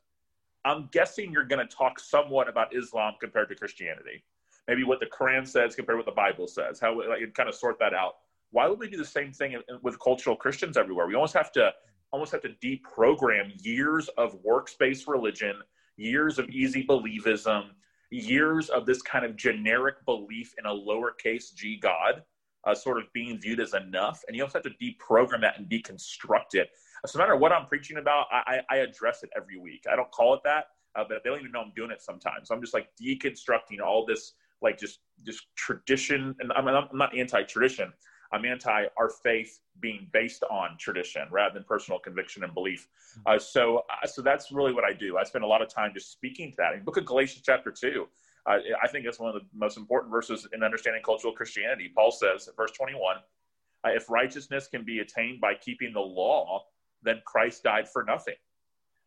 I'm 0.66 0.89
guessing 0.92 1.32
you're 1.32 1.46
going 1.46 1.66
to 1.66 1.75
talk 1.75 2.00
somewhat 2.00 2.50
about 2.50 2.75
Islam 2.75 3.13
compared 3.20 3.50
to 3.50 3.56
Christianity. 3.56 4.24
Maybe 4.68 4.84
what 4.84 5.00
the 5.00 5.06
Quran 5.06 5.48
says 5.48 5.75
compared 5.75 5.96
to 5.96 5.98
what 5.98 6.06
the 6.06 6.12
Bible 6.12 6.48
says. 6.48 6.80
How 6.80 6.98
like, 6.98 7.34
kind 7.34 7.50
of 7.50 7.56
sort 7.56 7.80
that 7.80 7.94
out. 7.94 8.16
Why 8.51 8.68
would 8.68 8.80
we 8.80 8.89
do 8.89 8.98
the 8.98 9.06
same 9.06 9.32
thing 9.32 9.62
with 9.82 10.00
cultural 10.00 10.36
Christians 10.36 10.78
everywhere? 10.78 11.08
We 11.08 11.16
almost 11.16 11.34
have 11.34 11.51
to 11.54 11.72
almost 12.12 12.32
have 12.32 12.42
to 12.42 12.50
deprogram 12.50 13.54
years 13.63 14.10
of 14.18 14.36
works-based 14.44 15.08
religion, 15.08 15.56
years 15.96 16.39
of 16.39 16.50
easy 16.50 16.84
believism, 16.84 17.70
years 18.10 18.70
of 18.70 18.88
this 18.88 19.01
kind 19.04 19.24
of 19.24 19.36
generic 19.36 20.04
belief 20.06 20.56
in 20.58 20.66
a 20.66 20.74
lowercase 20.74 21.54
g 21.54 21.78
God, 21.78 22.24
uh, 22.66 22.75
sort 22.75 22.98
of 22.98 23.06
being 23.13 23.39
viewed 23.39 23.60
as 23.60 23.74
enough, 23.74 24.22
and 24.28 24.36
you 24.36 24.44
also 24.44 24.60
have 24.60 24.63
to 24.63 24.75
deprogram 24.84 25.42
that 25.42 25.58
and 25.58 25.70
deconstruct 25.70 26.54
it. 26.54 26.70
So 27.06 27.18
no 27.18 27.24
matter 27.24 27.38
what 27.38 27.51
I'm 27.51 27.66
preaching 27.66 27.98
about, 27.98 28.25
I, 28.32 28.60
I 28.70 28.78
address 28.78 29.24
it 29.24 29.30
every 29.36 29.58
week. 29.58 29.86
I 29.92 29.96
don't 29.96 30.12
call 30.12 30.34
it 30.34 30.42
that, 30.44 30.66
uh, 30.96 31.04
but 31.08 31.24
they 31.24 31.30
don't 31.30 31.39
even 31.39 31.51
know 31.51 31.62
I'm 31.62 31.72
doing 31.75 31.92
it 31.92 32.01
sometimes. 32.01 32.51
I'm 32.51 32.62
just 32.62 32.74
like 32.74 32.89
deconstructing 33.01 33.80
all 33.86 34.06
this, 34.06 34.34
like 34.62 34.78
just 34.78 35.00
just 35.25 35.46
tradition. 35.56 36.36
And 36.39 36.51
I'm, 36.54 36.68
I'm 36.68 36.88
not 36.94 37.18
anti-tradition. 37.18 37.94
I'm 38.32 38.46
anti 38.46 38.86
our 38.98 39.10
faith 39.10 39.60
being 39.80 40.08
based 40.12 40.44
on 40.51 40.78
tradition 40.78 41.24
rather 41.32 41.54
than 41.54 41.63
personal 41.63 42.00
conviction 42.00 42.44
and 42.44 42.54
belief. 42.54 42.88
Uh, 43.25 43.39
so 43.39 43.84
uh, 43.89 44.06
so 44.06 44.22
that's 44.22 44.51
really 44.51 44.74
what 44.74 44.84
I 44.84 44.94
do. 44.94 45.18
I 45.18 45.24
spend 45.24 45.44
a 45.46 45.48
lot 45.48 45.62
of 45.62 45.70
time 45.70 45.92
just 45.94 46.12
speaking 46.12 46.51
to 46.51 46.58
that. 46.58 46.74
In 46.74 46.84
Book 46.84 46.98
of 46.98 47.06
Galatians, 47.06 47.44
chapter 47.46 47.72
two. 47.72 48.08
Uh, 48.46 48.58
I 48.81 48.88
think 48.88 49.05
it's 49.05 49.19
one 49.19 49.36
of 49.36 49.41
the 49.41 49.48
most 49.53 49.77
important 49.77 50.12
verses 50.12 50.48
in 50.53 50.63
understanding 50.63 51.01
cultural 51.03 51.34
Christianity. 51.34 51.91
Paul 51.93 52.12
says, 52.12 52.50
verse 52.55 52.72
21, 52.72 53.17
uh, 53.86 53.89
if 53.89 54.10
righteousness 54.10 54.67
can 54.67 54.84
be 54.84 55.00
attained 55.00 55.41
by 55.41 55.53
keeping 55.55 55.93
the 55.93 56.00
law, 56.00 56.65
then 57.01 57.22
Christ 57.25 57.63
died 57.63 57.88
for 57.88 58.03
nothing. 58.03 58.36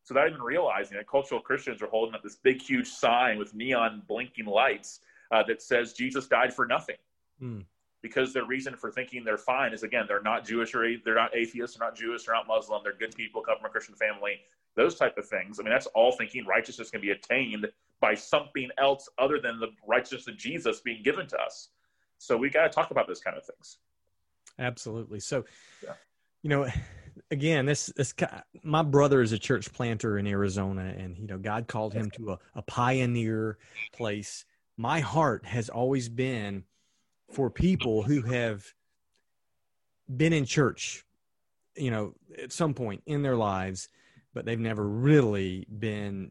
So 0.05 0.15
without 0.15 0.29
even 0.29 0.43
realizing 0.43 0.97
that 0.97 1.09
cultural 1.09 1.41
Christians 1.41 1.81
are 1.81 1.87
holding 1.87 2.15
up 2.15 2.23
this 2.23 2.37
big, 2.37 2.61
huge 2.61 2.89
sign 2.89 3.39
with 3.39 3.55
neon 3.55 4.03
blinking 4.09 4.47
lights 4.47 5.01
uh, 5.31 5.43
that 5.45 5.63
says 5.63 5.93
Jesus 5.93 6.27
died 6.27 6.53
for 6.53 6.67
nothing. 6.67 6.97
Mm. 7.41 7.65
Because 8.03 8.33
their 8.33 8.45
reason 8.45 8.75
for 8.75 8.91
thinking 8.91 9.23
they're 9.23 9.39
fine 9.39 9.73
is 9.73 9.85
again, 9.85 10.07
they're 10.09 10.23
not 10.23 10.45
Jewish 10.45 10.75
or 10.75 10.85
they're 11.05 11.15
not 11.15 11.37
atheists, 11.37 11.77
they're 11.77 11.87
not 11.87 11.97
Jewish, 11.97 12.25
they're 12.25 12.35
not 12.35 12.49
Muslim, 12.49 12.81
they're 12.83 12.97
good 12.99 13.15
people, 13.15 13.43
come 13.43 13.59
from 13.59 13.67
a 13.67 13.69
Christian 13.69 13.95
family, 13.95 14.41
those 14.75 14.97
type 14.97 15.17
of 15.19 15.29
things. 15.29 15.61
I 15.61 15.63
mean, 15.63 15.73
that's 15.73 15.87
all 15.87 16.11
thinking 16.11 16.45
righteousness 16.45 16.91
can 16.91 17.01
be 17.01 17.11
attained 17.11 17.69
by 18.03 18.15
something 18.15 18.69
else 18.79 19.09
other 19.19 19.41
than 19.41 19.59
the 19.59 19.69
righteousness 19.87 20.29
of 20.29 20.37
Jesus 20.37 20.81
being 20.81 21.03
given 21.03 21.27
to 21.29 21.39
us. 21.39 21.71
So 22.19 22.37
we 22.37 22.51
got 22.51 22.65
to 22.65 22.69
talk 22.69 22.91
about 22.91 23.07
those 23.07 23.21
kind 23.21 23.39
of 23.39 23.45
things. 23.47 23.79
Absolutely. 24.59 25.21
So, 25.21 25.45
yeah. 25.83 25.95
you 26.43 26.51
know, 26.51 26.69
again, 27.31 27.65
this 27.65 27.87
this 27.97 28.15
my 28.63 28.83
brother 28.83 29.23
is 29.23 29.33
a 29.33 29.39
church 29.39 29.73
planter 29.73 30.19
in 30.19 30.27
Arizona, 30.27 30.95
and 30.97 31.17
you 31.17 31.27
know, 31.27 31.39
God 31.39 31.67
called 31.67 31.95
him 31.95 32.11
to 32.13 32.33
a, 32.33 32.39
a 32.57 32.63
pioneer 32.63 33.57
place. 33.93 34.45
My 34.77 35.01
heart 35.01 35.47
has 35.47 35.71
always 35.71 36.09
been 36.09 36.65
for 37.31 37.51
people 37.51 38.03
who 38.03 38.23
have 38.23 38.65
been 40.15 40.33
in 40.33 40.45
church, 40.45 41.05
you 41.77 41.91
know, 41.91 42.15
at 42.41 42.53
some 42.53 42.75
point 42.75 43.03
in 43.07 43.23
their 43.23 43.37
lives, 43.37 43.89
but 44.35 44.45
they've 44.45 44.59
never 44.59 44.87
really 44.87 45.67
been, 45.79 46.31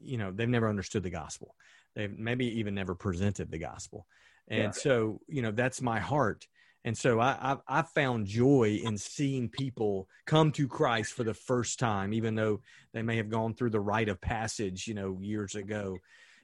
you 0.00 0.18
know, 0.18 0.30
they've 0.30 0.48
never 0.48 0.68
understood 0.68 1.02
the 1.02 1.10
gospel. 1.10 1.54
They've 1.94 2.16
maybe 2.16 2.58
even 2.58 2.74
never 2.74 2.94
presented 2.94 3.50
the 3.50 3.58
gospel. 3.58 4.06
And 4.48 4.62
yeah. 4.62 4.70
so, 4.70 5.20
you 5.28 5.42
know, 5.42 5.50
that's 5.50 5.82
my 5.82 5.98
heart. 6.00 6.46
And 6.84 6.96
so 6.96 7.20
I, 7.20 7.36
I, 7.68 7.80
I 7.80 7.82
found 7.82 8.26
joy 8.26 8.80
in 8.82 8.96
seeing 8.96 9.48
people 9.48 10.08
come 10.26 10.52
to 10.52 10.68
Christ 10.68 11.12
for 11.12 11.24
the 11.24 11.34
first 11.34 11.78
time, 11.78 12.14
even 12.14 12.34
though 12.34 12.60
they 12.92 13.02
may 13.02 13.16
have 13.16 13.28
gone 13.28 13.54
through 13.54 13.70
the 13.70 13.80
rite 13.80 14.08
of 14.08 14.20
passage, 14.20 14.86
you 14.86 14.94
know, 14.94 15.18
years 15.20 15.54
ago. 15.54 15.98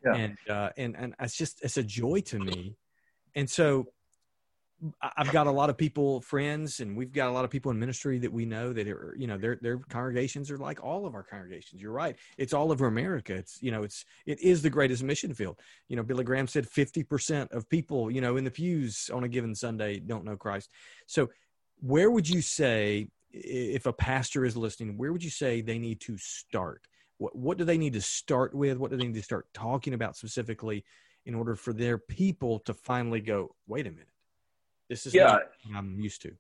Yeah. 0.05 0.15
And 0.17 0.39
uh, 0.51 0.71
and 0.77 0.97
and 0.99 1.15
it's 1.19 1.37
just 1.37 1.63
it's 1.63 1.79
a 1.79 1.83
joy 1.83 2.21
to 2.27 2.39
me. 2.39 2.77
And 3.35 3.49
so 3.49 3.87
I've 5.01 5.33
got 5.33 5.47
a 5.47 5.51
lot 5.51 5.71
of 5.71 5.79
people, 5.79 6.21
friends, 6.21 6.81
and 6.81 6.97
we've 6.97 7.13
got 7.13 7.29
a 7.29 7.33
lot 7.33 7.45
of 7.45 7.51
people 7.51 7.71
in 7.71 7.79
ministry 7.79 8.19
that 8.19 8.33
we 8.33 8.45
know 8.45 8.73
that 8.73 8.87
are, 8.89 9.15
you 9.19 9.27
know, 9.27 9.39
their 9.39 9.57
their 9.63 9.79
congregations 9.79 10.51
are 10.51 10.59
like 10.59 10.83
all 10.83 11.07
of 11.07 11.15
our 11.15 11.23
congregations. 11.23 11.81
You're 11.81 11.93
right; 11.93 12.17
it's 12.37 12.53
all 12.53 12.73
over 12.73 12.87
America. 12.87 13.35
It's 13.35 13.63
you 13.63 13.71
know, 13.71 13.83
it's 13.83 14.05
it 14.27 14.41
is 14.41 14.63
the 14.63 14.71
greatest 14.71 15.03
mission 15.03 15.33
field. 15.33 15.59
You 15.89 15.97
know, 15.97 16.03
Billy 16.03 16.25
Graham 16.25 16.47
said 16.47 16.69
50 16.69 17.03
percent 17.05 17.53
of 17.53 17.69
people, 17.69 18.11
you 18.11 18.21
know, 18.21 18.37
in 18.37 18.45
the 18.45 18.51
pews 18.51 19.11
on 19.13 19.25
a 19.25 19.29
given 19.29 19.55
Sunday 19.55 20.01
don't 20.01 20.25
know 20.25 20.37
Christ. 20.37 20.71
So, 21.07 21.31
where 21.81 22.11
would 22.11 22.29
you 22.29 22.43
say, 22.43 23.09
if 23.31 23.87
a 23.87 23.93
pastor 23.93 24.45
is 24.45 24.57
listening, 24.57 24.99
where 24.99 25.13
would 25.13 25.25
you 25.25 25.31
say 25.31 25.61
they 25.61 25.79
need 25.79 26.01
to 26.03 26.19
start? 26.19 26.83
What 27.19 27.37
what 27.37 27.59
do 27.59 27.65
they 27.65 27.79
need 27.79 27.95
to 27.95 28.03
start 28.03 28.55
with? 28.55 28.79
What 28.79 28.91
do 28.91 28.97
they 28.97 29.07
need 29.07 29.15
to 29.15 29.23
start 29.23 29.47
talking 29.55 29.95
about 29.95 30.17
specifically 30.17 30.85
in 31.27 31.35
order 31.35 31.55
for 31.55 31.73
their 31.73 31.97
people 31.97 32.59
to 32.61 32.75
finally 32.75 33.21
go, 33.21 33.55
wait 33.67 33.87
a 33.87 33.91
minute 33.91 34.09
this 34.89 35.07
is 35.07 35.15
yeah. 35.15 35.39
I'm 35.75 35.99
used 36.01 36.23
to. 36.23 36.33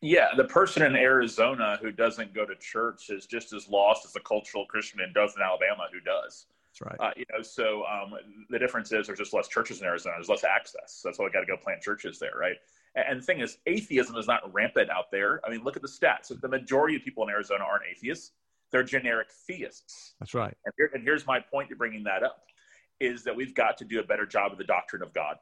Yeah, 0.00 0.28
the 0.36 0.44
person 0.44 0.82
in 0.82 0.94
Arizona 0.94 1.78
who 1.82 1.90
doesn't 1.90 2.32
go 2.32 2.46
to 2.46 2.54
church 2.54 3.10
is 3.10 3.26
just 3.26 3.52
as 3.52 3.68
lost 3.68 4.04
as 4.04 4.14
a 4.14 4.20
cultural 4.20 4.64
Christian 4.66 5.00
does 5.12 5.34
in 5.34 5.42
Alabama, 5.42 5.88
who 5.92 6.00
does. 6.00 6.46
That's 6.68 6.80
right. 6.82 6.96
Uh, 7.00 7.12
you 7.16 7.24
know, 7.32 7.42
so 7.42 7.84
um, 7.84 8.14
the 8.48 8.58
difference 8.58 8.92
is 8.92 9.06
there's 9.06 9.18
just 9.18 9.34
less 9.34 9.48
churches 9.48 9.80
in 9.80 9.86
Arizona. 9.86 10.14
There's 10.16 10.28
less 10.28 10.44
access. 10.44 11.00
That's 11.04 11.18
why 11.18 11.24
we 11.24 11.32
got 11.32 11.40
to 11.40 11.46
go 11.46 11.56
plant 11.56 11.82
churches 11.82 12.18
there, 12.20 12.34
right? 12.38 12.56
And 12.94 13.20
the 13.20 13.24
thing 13.24 13.40
is, 13.40 13.58
atheism 13.66 14.16
is 14.16 14.26
not 14.26 14.52
rampant 14.52 14.90
out 14.90 15.10
there. 15.10 15.40
I 15.44 15.50
mean, 15.50 15.64
look 15.64 15.76
at 15.76 15.82
the 15.82 15.88
stats. 15.88 16.32
The 16.40 16.48
majority 16.48 16.96
of 16.96 17.02
people 17.02 17.24
in 17.24 17.30
Arizona 17.30 17.64
aren't 17.64 17.84
atheists; 17.90 18.32
they're 18.70 18.84
generic 18.84 19.28
theists. 19.30 20.14
That's 20.20 20.34
right. 20.34 20.56
And, 20.64 20.74
here, 20.76 20.90
and 20.94 21.02
here's 21.02 21.26
my 21.26 21.40
point 21.40 21.68
to 21.70 21.76
bringing 21.76 22.04
that 22.04 22.22
up: 22.22 22.44
is 23.00 23.24
that 23.24 23.34
we've 23.34 23.54
got 23.54 23.76
to 23.78 23.84
do 23.84 24.00
a 24.00 24.04
better 24.04 24.26
job 24.26 24.52
of 24.52 24.58
the 24.58 24.64
doctrine 24.64 25.02
of 25.02 25.12
God. 25.12 25.36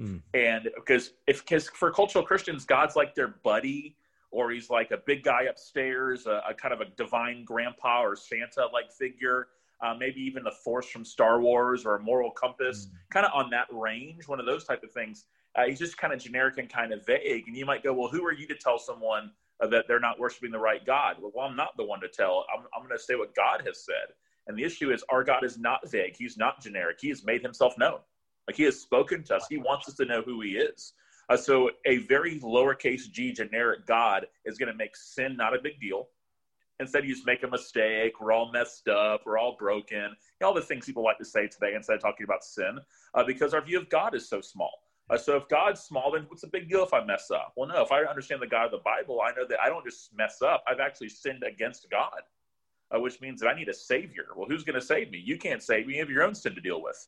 Mm. 0.00 0.22
And 0.34 0.68
because 0.74 1.12
if 1.26 1.44
because 1.44 1.68
for 1.68 1.90
cultural 1.92 2.24
Christians, 2.24 2.64
God's 2.64 2.96
like 2.96 3.14
their 3.14 3.28
buddy, 3.28 3.96
or 4.30 4.50
he's 4.50 4.70
like 4.70 4.90
a 4.90 4.96
big 4.96 5.22
guy 5.22 5.42
upstairs, 5.42 6.26
a, 6.26 6.42
a 6.48 6.54
kind 6.54 6.72
of 6.72 6.80
a 6.80 6.86
divine 6.96 7.44
grandpa 7.44 8.02
or 8.02 8.16
Santa 8.16 8.66
like 8.72 8.90
figure. 8.90 9.48
Uh, 9.82 9.94
maybe 9.98 10.20
even 10.20 10.44
the 10.44 10.50
Force 10.50 10.90
from 10.90 11.06
Star 11.06 11.40
Wars 11.40 11.86
or 11.86 11.94
a 11.94 12.00
moral 12.00 12.30
compass, 12.30 12.84
mm. 12.84 12.90
kind 13.10 13.24
of 13.24 13.32
on 13.32 13.48
that 13.48 13.66
range, 13.72 14.28
one 14.28 14.38
of 14.38 14.44
those 14.44 14.64
type 14.64 14.82
of 14.82 14.92
things. 14.92 15.24
Uh, 15.54 15.64
he's 15.64 15.78
just 15.78 15.96
kind 15.96 16.12
of 16.12 16.20
generic 16.20 16.58
and 16.58 16.68
kind 16.68 16.92
of 16.92 17.04
vague. 17.06 17.44
And 17.46 17.56
you 17.56 17.64
might 17.64 17.82
go, 17.82 17.94
well, 17.94 18.08
who 18.08 18.22
are 18.26 18.32
you 18.32 18.46
to 18.48 18.54
tell 18.54 18.78
someone 18.78 19.30
uh, 19.58 19.66
that 19.68 19.88
they're 19.88 19.98
not 19.98 20.20
worshiping 20.20 20.50
the 20.50 20.58
right 20.58 20.84
God? 20.84 21.16
Well, 21.18 21.32
well 21.34 21.46
I'm 21.46 21.56
not 21.56 21.78
the 21.78 21.84
one 21.84 21.98
to 22.02 22.08
tell. 22.08 22.44
I'm, 22.54 22.66
I'm 22.76 22.86
going 22.86 22.96
to 22.96 23.02
say 23.02 23.14
what 23.14 23.34
God 23.34 23.62
has 23.66 23.82
said. 23.82 24.14
And 24.46 24.58
the 24.58 24.64
issue 24.64 24.92
is, 24.92 25.02
our 25.08 25.24
God 25.24 25.44
is 25.44 25.58
not 25.58 25.88
vague. 25.88 26.14
He's 26.14 26.36
not 26.36 26.62
generic. 26.62 26.98
He 27.00 27.08
has 27.08 27.24
made 27.24 27.40
himself 27.40 27.72
known. 27.78 28.00
Like 28.46 28.56
he 28.56 28.64
has 28.64 28.80
spoken 28.80 29.22
to 29.24 29.36
us. 29.36 29.46
He 29.48 29.58
wants 29.58 29.88
us 29.88 29.94
to 29.96 30.04
know 30.04 30.22
who 30.22 30.40
he 30.40 30.50
is. 30.50 30.94
Uh, 31.28 31.36
so 31.36 31.70
a 31.86 31.98
very 31.98 32.40
lowercase 32.40 33.10
g 33.10 33.32
generic 33.32 33.86
God 33.86 34.26
is 34.44 34.58
going 34.58 34.70
to 34.70 34.74
make 34.74 34.96
sin 34.96 35.36
not 35.36 35.54
a 35.54 35.60
big 35.62 35.80
deal. 35.80 36.08
Instead, 36.80 37.04
you 37.04 37.14
just 37.14 37.26
make 37.26 37.42
a 37.42 37.48
mistake. 37.48 38.20
We're 38.20 38.32
all 38.32 38.50
messed 38.50 38.88
up. 38.88 39.22
We're 39.26 39.38
all 39.38 39.54
broken. 39.58 40.16
All 40.42 40.54
the 40.54 40.62
things 40.62 40.86
people 40.86 41.04
like 41.04 41.18
to 41.18 41.24
say 41.24 41.46
today 41.46 41.74
instead 41.76 41.94
of 41.96 42.00
talking 42.00 42.24
about 42.24 42.42
sin, 42.42 42.78
uh, 43.14 43.22
because 43.22 43.52
our 43.52 43.60
view 43.60 43.78
of 43.78 43.88
God 43.90 44.14
is 44.14 44.28
so 44.28 44.40
small. 44.40 44.72
Uh, 45.10 45.18
so 45.18 45.36
if 45.36 45.46
God's 45.48 45.82
small, 45.82 46.10
then 46.12 46.24
what's 46.28 46.40
the 46.40 46.48
big 46.48 46.70
deal 46.70 46.82
if 46.82 46.94
I 46.94 47.04
mess 47.04 47.30
up? 47.30 47.52
Well, 47.56 47.68
no. 47.68 47.82
If 47.82 47.92
I 47.92 48.04
understand 48.04 48.40
the 48.40 48.46
God 48.46 48.64
of 48.64 48.70
the 48.70 48.78
Bible, 48.78 49.20
I 49.22 49.32
know 49.32 49.46
that 49.46 49.60
I 49.60 49.68
don't 49.68 49.84
just 49.84 50.16
mess 50.16 50.40
up. 50.40 50.64
I've 50.66 50.80
actually 50.80 51.10
sinned 51.10 51.42
against 51.42 51.90
God, 51.90 52.22
uh, 52.94 52.98
which 52.98 53.20
means 53.20 53.40
that 53.40 53.48
I 53.48 53.54
need 53.54 53.68
a 53.68 53.74
Savior. 53.74 54.28
Well, 54.34 54.48
who's 54.48 54.64
going 54.64 54.80
to 54.80 54.84
save 54.84 55.10
me? 55.10 55.22
You 55.22 55.36
can't 55.36 55.62
save 55.62 55.86
me. 55.86 55.94
You 55.94 56.00
have 56.00 56.10
your 56.10 56.22
own 56.22 56.34
sin 56.34 56.54
to 56.54 56.60
deal 56.60 56.82
with 56.82 57.06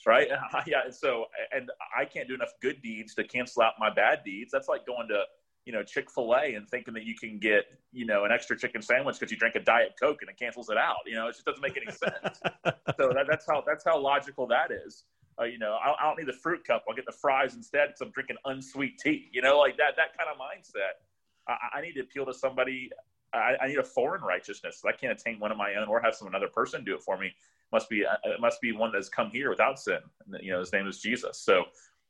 right? 0.06 0.28
yeah. 0.66 0.82
And 0.84 0.94
so, 0.94 1.26
and 1.52 1.70
I 1.96 2.04
can't 2.04 2.28
do 2.28 2.34
enough 2.34 2.52
good 2.62 2.82
deeds 2.82 3.14
to 3.14 3.24
cancel 3.24 3.62
out 3.62 3.74
my 3.78 3.92
bad 3.92 4.20
deeds. 4.24 4.50
That's 4.52 4.68
like 4.68 4.86
going 4.86 5.08
to, 5.08 5.22
you 5.64 5.72
know, 5.72 5.82
Chick 5.82 6.10
fil 6.10 6.34
A 6.34 6.54
and 6.54 6.68
thinking 6.68 6.94
that 6.94 7.04
you 7.04 7.14
can 7.14 7.38
get, 7.38 7.64
you 7.92 8.06
know, 8.06 8.24
an 8.24 8.32
extra 8.32 8.56
chicken 8.58 8.80
sandwich 8.80 9.18
because 9.18 9.30
you 9.30 9.36
drink 9.36 9.54
a 9.54 9.60
Diet 9.60 9.94
Coke 10.00 10.18
and 10.22 10.30
it 10.30 10.38
cancels 10.38 10.70
it 10.70 10.76
out. 10.76 10.96
You 11.06 11.16
know, 11.16 11.28
it 11.28 11.32
just 11.32 11.44
doesn't 11.44 11.62
make 11.62 11.76
any 11.76 11.90
sense. 11.92 12.40
so 12.96 13.12
that, 13.12 13.26
that's 13.28 13.46
how, 13.46 13.62
that's 13.66 13.84
how 13.84 13.98
logical 13.98 14.46
that 14.48 14.70
is. 14.70 15.04
Uh, 15.40 15.44
you 15.44 15.58
know, 15.58 15.78
I, 15.84 15.92
I, 15.92 16.08
don't 16.08 16.18
need 16.18 16.26
the 16.26 16.38
fruit 16.38 16.64
cup. 16.66 16.84
I'll 16.88 16.96
get 16.96 17.06
the 17.06 17.12
fries 17.12 17.54
instead 17.54 17.88
because 17.88 18.00
I'm 18.00 18.10
drinking 18.10 18.36
unsweet 18.44 18.98
tea. 18.98 19.28
You 19.32 19.40
know, 19.40 19.58
like 19.58 19.76
that, 19.76 19.94
that 19.96 20.16
kind 20.18 20.28
of 20.30 20.36
mindset. 20.36 20.98
I, 21.46 21.78
I 21.78 21.80
need 21.80 21.92
to 21.92 22.00
appeal 22.00 22.26
to 22.26 22.34
somebody. 22.34 22.90
I, 23.32 23.54
I, 23.60 23.68
need 23.68 23.78
a 23.78 23.84
foreign 23.84 24.22
righteousness. 24.22 24.82
I 24.84 24.92
can't 24.92 25.12
attain 25.12 25.38
one 25.38 25.52
of 25.52 25.58
my 25.58 25.74
own 25.74 25.86
or 25.86 26.00
have 26.00 26.14
some 26.14 26.26
another 26.26 26.48
person 26.48 26.82
do 26.82 26.94
it 26.94 27.02
for 27.02 27.18
me 27.18 27.32
must 27.72 27.88
be 27.88 28.04
uh, 28.04 28.16
it 28.24 28.40
must 28.40 28.60
be 28.60 28.72
one 28.72 28.92
that's 28.92 29.08
come 29.08 29.30
here 29.30 29.50
without 29.50 29.78
sin. 29.78 29.98
And, 30.26 30.42
you 30.42 30.52
know, 30.52 30.60
his 30.60 30.72
name 30.72 30.86
is 30.86 31.00
Jesus. 31.00 31.38
So, 31.38 31.64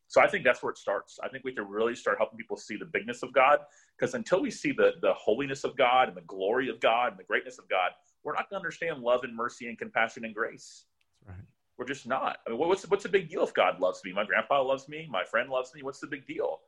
so 0.06 0.20
I 0.20 0.28
think 0.28 0.44
that's 0.44 0.62
where 0.62 0.70
it 0.70 0.78
starts. 0.78 1.18
I 1.22 1.28
think 1.28 1.44
we 1.44 1.52
can 1.52 1.68
really 1.68 1.94
start 1.94 2.18
helping 2.18 2.38
people 2.38 2.56
see 2.56 2.76
the 2.76 2.86
bigness 2.86 3.22
of 3.22 3.32
God, 3.32 3.60
because 3.98 4.14
until 4.14 4.40
we 4.40 4.50
see 4.50 4.72
the 4.72 4.92
the 5.02 5.12
holiness 5.14 5.64
of 5.64 5.76
God 5.76 6.08
and 6.08 6.16
the 6.16 6.22
glory 6.22 6.68
of 6.68 6.80
God 6.80 7.10
and 7.10 7.18
the 7.18 7.24
greatness 7.24 7.58
of 7.58 7.68
God, 7.68 7.90
we're 8.24 8.34
not 8.34 8.48
going 8.50 8.60
to 8.60 8.64
understand 8.64 9.02
love 9.02 9.24
and 9.24 9.34
mercy 9.34 9.68
and 9.68 9.78
compassion 9.78 10.24
and 10.24 10.34
grace. 10.34 10.84
Right. 11.26 11.36
We're 11.76 11.86
just 11.86 12.06
not. 12.06 12.38
I 12.46 12.50
mean, 12.50 12.58
what's 12.58 12.88
what's 12.88 13.04
the 13.04 13.08
big 13.08 13.28
deal 13.28 13.42
if 13.42 13.54
God 13.54 13.80
loves 13.80 14.02
me? 14.04 14.12
My 14.12 14.24
grandpa 14.24 14.62
loves 14.62 14.88
me. 14.88 15.08
My 15.10 15.24
friend 15.24 15.48
loves 15.48 15.74
me. 15.74 15.82
What's 15.82 16.00
the 16.00 16.06
big 16.06 16.26
deal? 16.26 16.60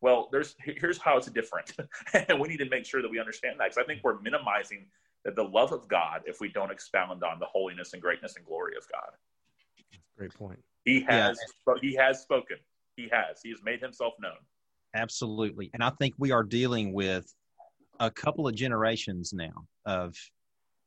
Well, 0.00 0.28
there's 0.30 0.54
here's 0.58 0.98
how 0.98 1.16
it's 1.16 1.28
different, 1.28 1.72
and 2.28 2.38
we 2.38 2.48
need 2.48 2.58
to 2.58 2.68
make 2.68 2.84
sure 2.84 3.02
that 3.02 3.10
we 3.10 3.18
understand 3.18 3.56
that 3.58 3.70
because 3.70 3.78
I 3.78 3.84
think 3.84 4.02
we're 4.04 4.20
minimizing 4.20 4.86
the 5.24 5.42
love 5.42 5.72
of 5.72 5.88
God 5.88 6.22
if 6.26 6.40
we 6.40 6.48
don't 6.48 6.70
expound 6.70 7.22
on 7.22 7.38
the 7.38 7.46
holiness 7.46 7.92
and 7.92 8.02
greatness 8.02 8.36
and 8.36 8.44
glory 8.46 8.74
of 8.76 8.84
God. 8.90 9.10
Great 10.16 10.34
point. 10.34 10.58
He 10.84 11.00
has 11.02 11.38
yeah. 11.66 11.74
he 11.80 11.94
has 11.94 12.22
spoken. 12.22 12.56
He 12.96 13.08
has. 13.12 13.40
He 13.42 13.50
has 13.50 13.62
made 13.62 13.80
himself 13.80 14.14
known. 14.20 14.38
Absolutely. 14.94 15.70
And 15.74 15.82
I 15.82 15.90
think 15.90 16.14
we 16.18 16.32
are 16.32 16.42
dealing 16.42 16.92
with 16.92 17.32
a 18.00 18.10
couple 18.10 18.48
of 18.48 18.54
generations 18.54 19.32
now 19.32 19.66
of 19.86 20.16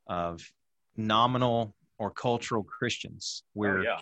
of 0.06 0.42
nominal 0.96 1.74
or 1.98 2.10
cultural 2.10 2.64
Christians 2.64 3.44
where 3.54 3.78
oh, 3.78 3.82
yeah. 3.82 4.00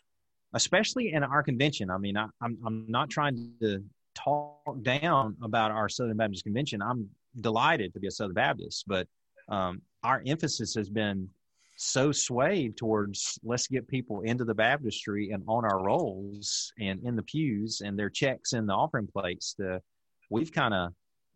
especially 0.54 1.12
in 1.12 1.22
our 1.22 1.42
convention. 1.42 1.90
I 1.90 1.98
mean, 1.98 2.16
I, 2.16 2.26
I'm 2.40 2.58
I'm 2.64 2.86
not 2.88 3.10
trying 3.10 3.52
to 3.60 3.84
talk 4.14 4.82
down 4.82 5.36
about 5.42 5.70
our 5.70 5.88
Southern 5.88 6.16
Baptist 6.16 6.44
Convention. 6.44 6.82
I'm 6.82 7.08
delighted 7.40 7.92
to 7.94 8.00
be 8.00 8.08
a 8.08 8.10
Southern 8.10 8.34
Baptist, 8.34 8.84
but 8.86 9.06
um, 9.48 9.82
our 10.02 10.22
emphasis 10.26 10.74
has 10.74 10.88
been 10.88 11.28
so 11.76 12.12
swayed 12.12 12.76
towards 12.76 13.38
let's 13.42 13.66
get 13.66 13.88
people 13.88 14.20
into 14.20 14.44
the 14.44 14.54
baptistry 14.54 15.30
and 15.30 15.42
on 15.48 15.64
our 15.64 15.82
rolls 15.82 16.72
and 16.78 17.02
in 17.04 17.16
the 17.16 17.22
pews 17.22 17.80
and 17.82 17.98
their 17.98 18.10
checks 18.10 18.52
in 18.52 18.66
the 18.66 18.72
offering 18.72 19.06
plates 19.06 19.54
the 19.58 19.80
we've 20.28 20.52
kind 20.52 20.74
of 20.74 20.92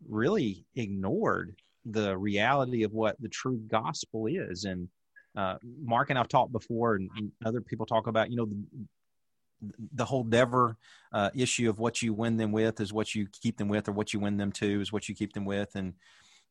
really 0.07 0.65
ignored 0.75 1.55
the 1.85 2.17
reality 2.17 2.83
of 2.83 2.93
what 2.93 3.15
the 3.21 3.29
true 3.29 3.59
gospel 3.67 4.25
is. 4.27 4.65
And 4.65 4.87
uh, 5.37 5.57
mark 5.83 6.09
and 6.09 6.17
i've 6.17 6.29
talked 6.29 6.53
before 6.53 6.95
and, 6.95 7.09
and, 7.17 7.29
other 7.45 7.59
people 7.59 7.85
talk 7.85 8.07
about 8.07 8.31
you 8.31 8.37
know 8.37 8.45
the, 8.45 8.63
the 9.95 10.05
whole 10.05 10.23
Dever 10.23 10.77
uh, 11.11 11.29
issue 11.35 11.69
of 11.69 11.77
what 11.77 12.01
you 12.01 12.13
win 12.13 12.37
them 12.37 12.53
with 12.53 12.79
is 12.79 12.93
what 12.93 13.13
you 13.13 13.27
keep 13.41 13.57
them 13.57 13.67
with, 13.67 13.89
or 13.89 13.91
what 13.91 14.13
you 14.13 14.19
win 14.21 14.37
them 14.37 14.53
to 14.53 14.79
is 14.79 14.93
what 14.93 15.09
you 15.09 15.15
keep 15.15 15.33
them 15.33 15.43
with, 15.43 15.75
and 15.75 15.93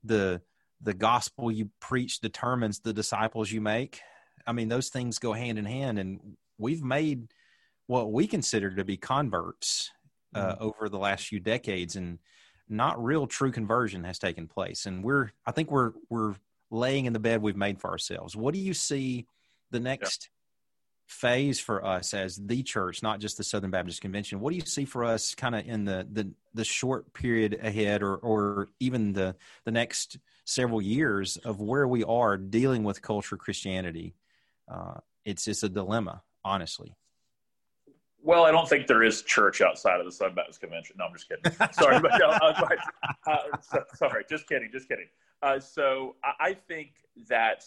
the 0.02 0.42
the 0.84 0.94
gospel 0.94 1.50
you 1.50 1.70
preach 1.80 2.20
determines 2.20 2.78
the 2.78 2.92
disciples 2.92 3.50
you 3.50 3.60
make. 3.60 4.00
I 4.46 4.52
mean, 4.52 4.68
those 4.68 4.90
things 4.90 5.18
go 5.18 5.32
hand 5.32 5.58
in 5.58 5.64
hand, 5.64 5.98
and 5.98 6.36
we've 6.58 6.82
made 6.82 7.28
what 7.86 8.12
we 8.12 8.26
consider 8.26 8.70
to 8.74 8.84
be 8.84 8.96
converts 8.96 9.90
uh, 10.34 10.52
mm-hmm. 10.52 10.62
over 10.62 10.88
the 10.88 10.98
last 10.98 11.26
few 11.26 11.40
decades, 11.40 11.96
and 11.96 12.18
not 12.68 13.02
real 13.02 13.26
true 13.26 13.50
conversion 13.50 14.04
has 14.04 14.18
taken 14.18 14.46
place. 14.46 14.84
And 14.86 15.02
we're, 15.02 15.30
I 15.46 15.52
think, 15.52 15.70
we're 15.70 15.92
we're 16.10 16.34
laying 16.70 17.06
in 17.06 17.14
the 17.14 17.18
bed 17.18 17.40
we've 17.40 17.56
made 17.56 17.80
for 17.80 17.90
ourselves. 17.90 18.36
What 18.36 18.52
do 18.52 18.60
you 18.60 18.74
see 18.74 19.26
the 19.70 19.80
next 19.80 20.28
phase 21.06 21.60
for 21.60 21.84
us 21.84 22.14
as 22.14 22.36
the 22.36 22.62
church, 22.62 23.02
not 23.02 23.20
just 23.20 23.36
the 23.38 23.44
Southern 23.44 23.70
Baptist 23.70 24.00
Convention? 24.02 24.40
What 24.40 24.50
do 24.50 24.56
you 24.56 24.66
see 24.66 24.84
for 24.84 25.04
us, 25.04 25.34
kind 25.34 25.54
of 25.54 25.66
in 25.66 25.86
the 25.86 26.06
the 26.12 26.30
the 26.52 26.64
short 26.64 27.14
period 27.14 27.58
ahead, 27.62 28.02
or 28.02 28.16
or 28.16 28.68
even 28.80 29.14
the 29.14 29.36
the 29.64 29.72
next 29.72 30.18
several 30.44 30.80
years 30.80 31.36
of 31.38 31.60
where 31.60 31.86
we 31.86 32.04
are 32.04 32.36
dealing 32.36 32.84
with 32.84 33.02
culture 33.02 33.36
Christianity? 33.36 34.14
Uh, 34.68 34.94
it's 35.24 35.48
it's 35.48 35.62
a 35.62 35.68
dilemma, 35.68 36.22
honestly. 36.44 36.96
Well, 38.22 38.44
I 38.44 38.50
don't 38.50 38.68
think 38.68 38.86
there 38.86 39.02
is 39.02 39.22
church 39.22 39.60
outside 39.60 40.00
of 40.00 40.06
the 40.06 40.12
Southern 40.12 40.34
Baptist 40.34 40.60
Convention. 40.60 40.96
No, 40.98 41.04
I'm 41.06 41.12
just 41.12 41.28
kidding. 41.28 41.44
sorry, 41.72 42.00
but, 42.00 42.12
no, 42.18 42.28
uh, 42.28 42.68
uh, 43.26 43.36
so, 43.60 43.84
sorry, 43.96 44.24
just 44.30 44.48
kidding, 44.48 44.70
just 44.72 44.88
kidding. 44.88 45.08
Uh, 45.42 45.60
so 45.60 46.16
I, 46.24 46.48
I 46.48 46.54
think 46.54 46.92
that 47.28 47.64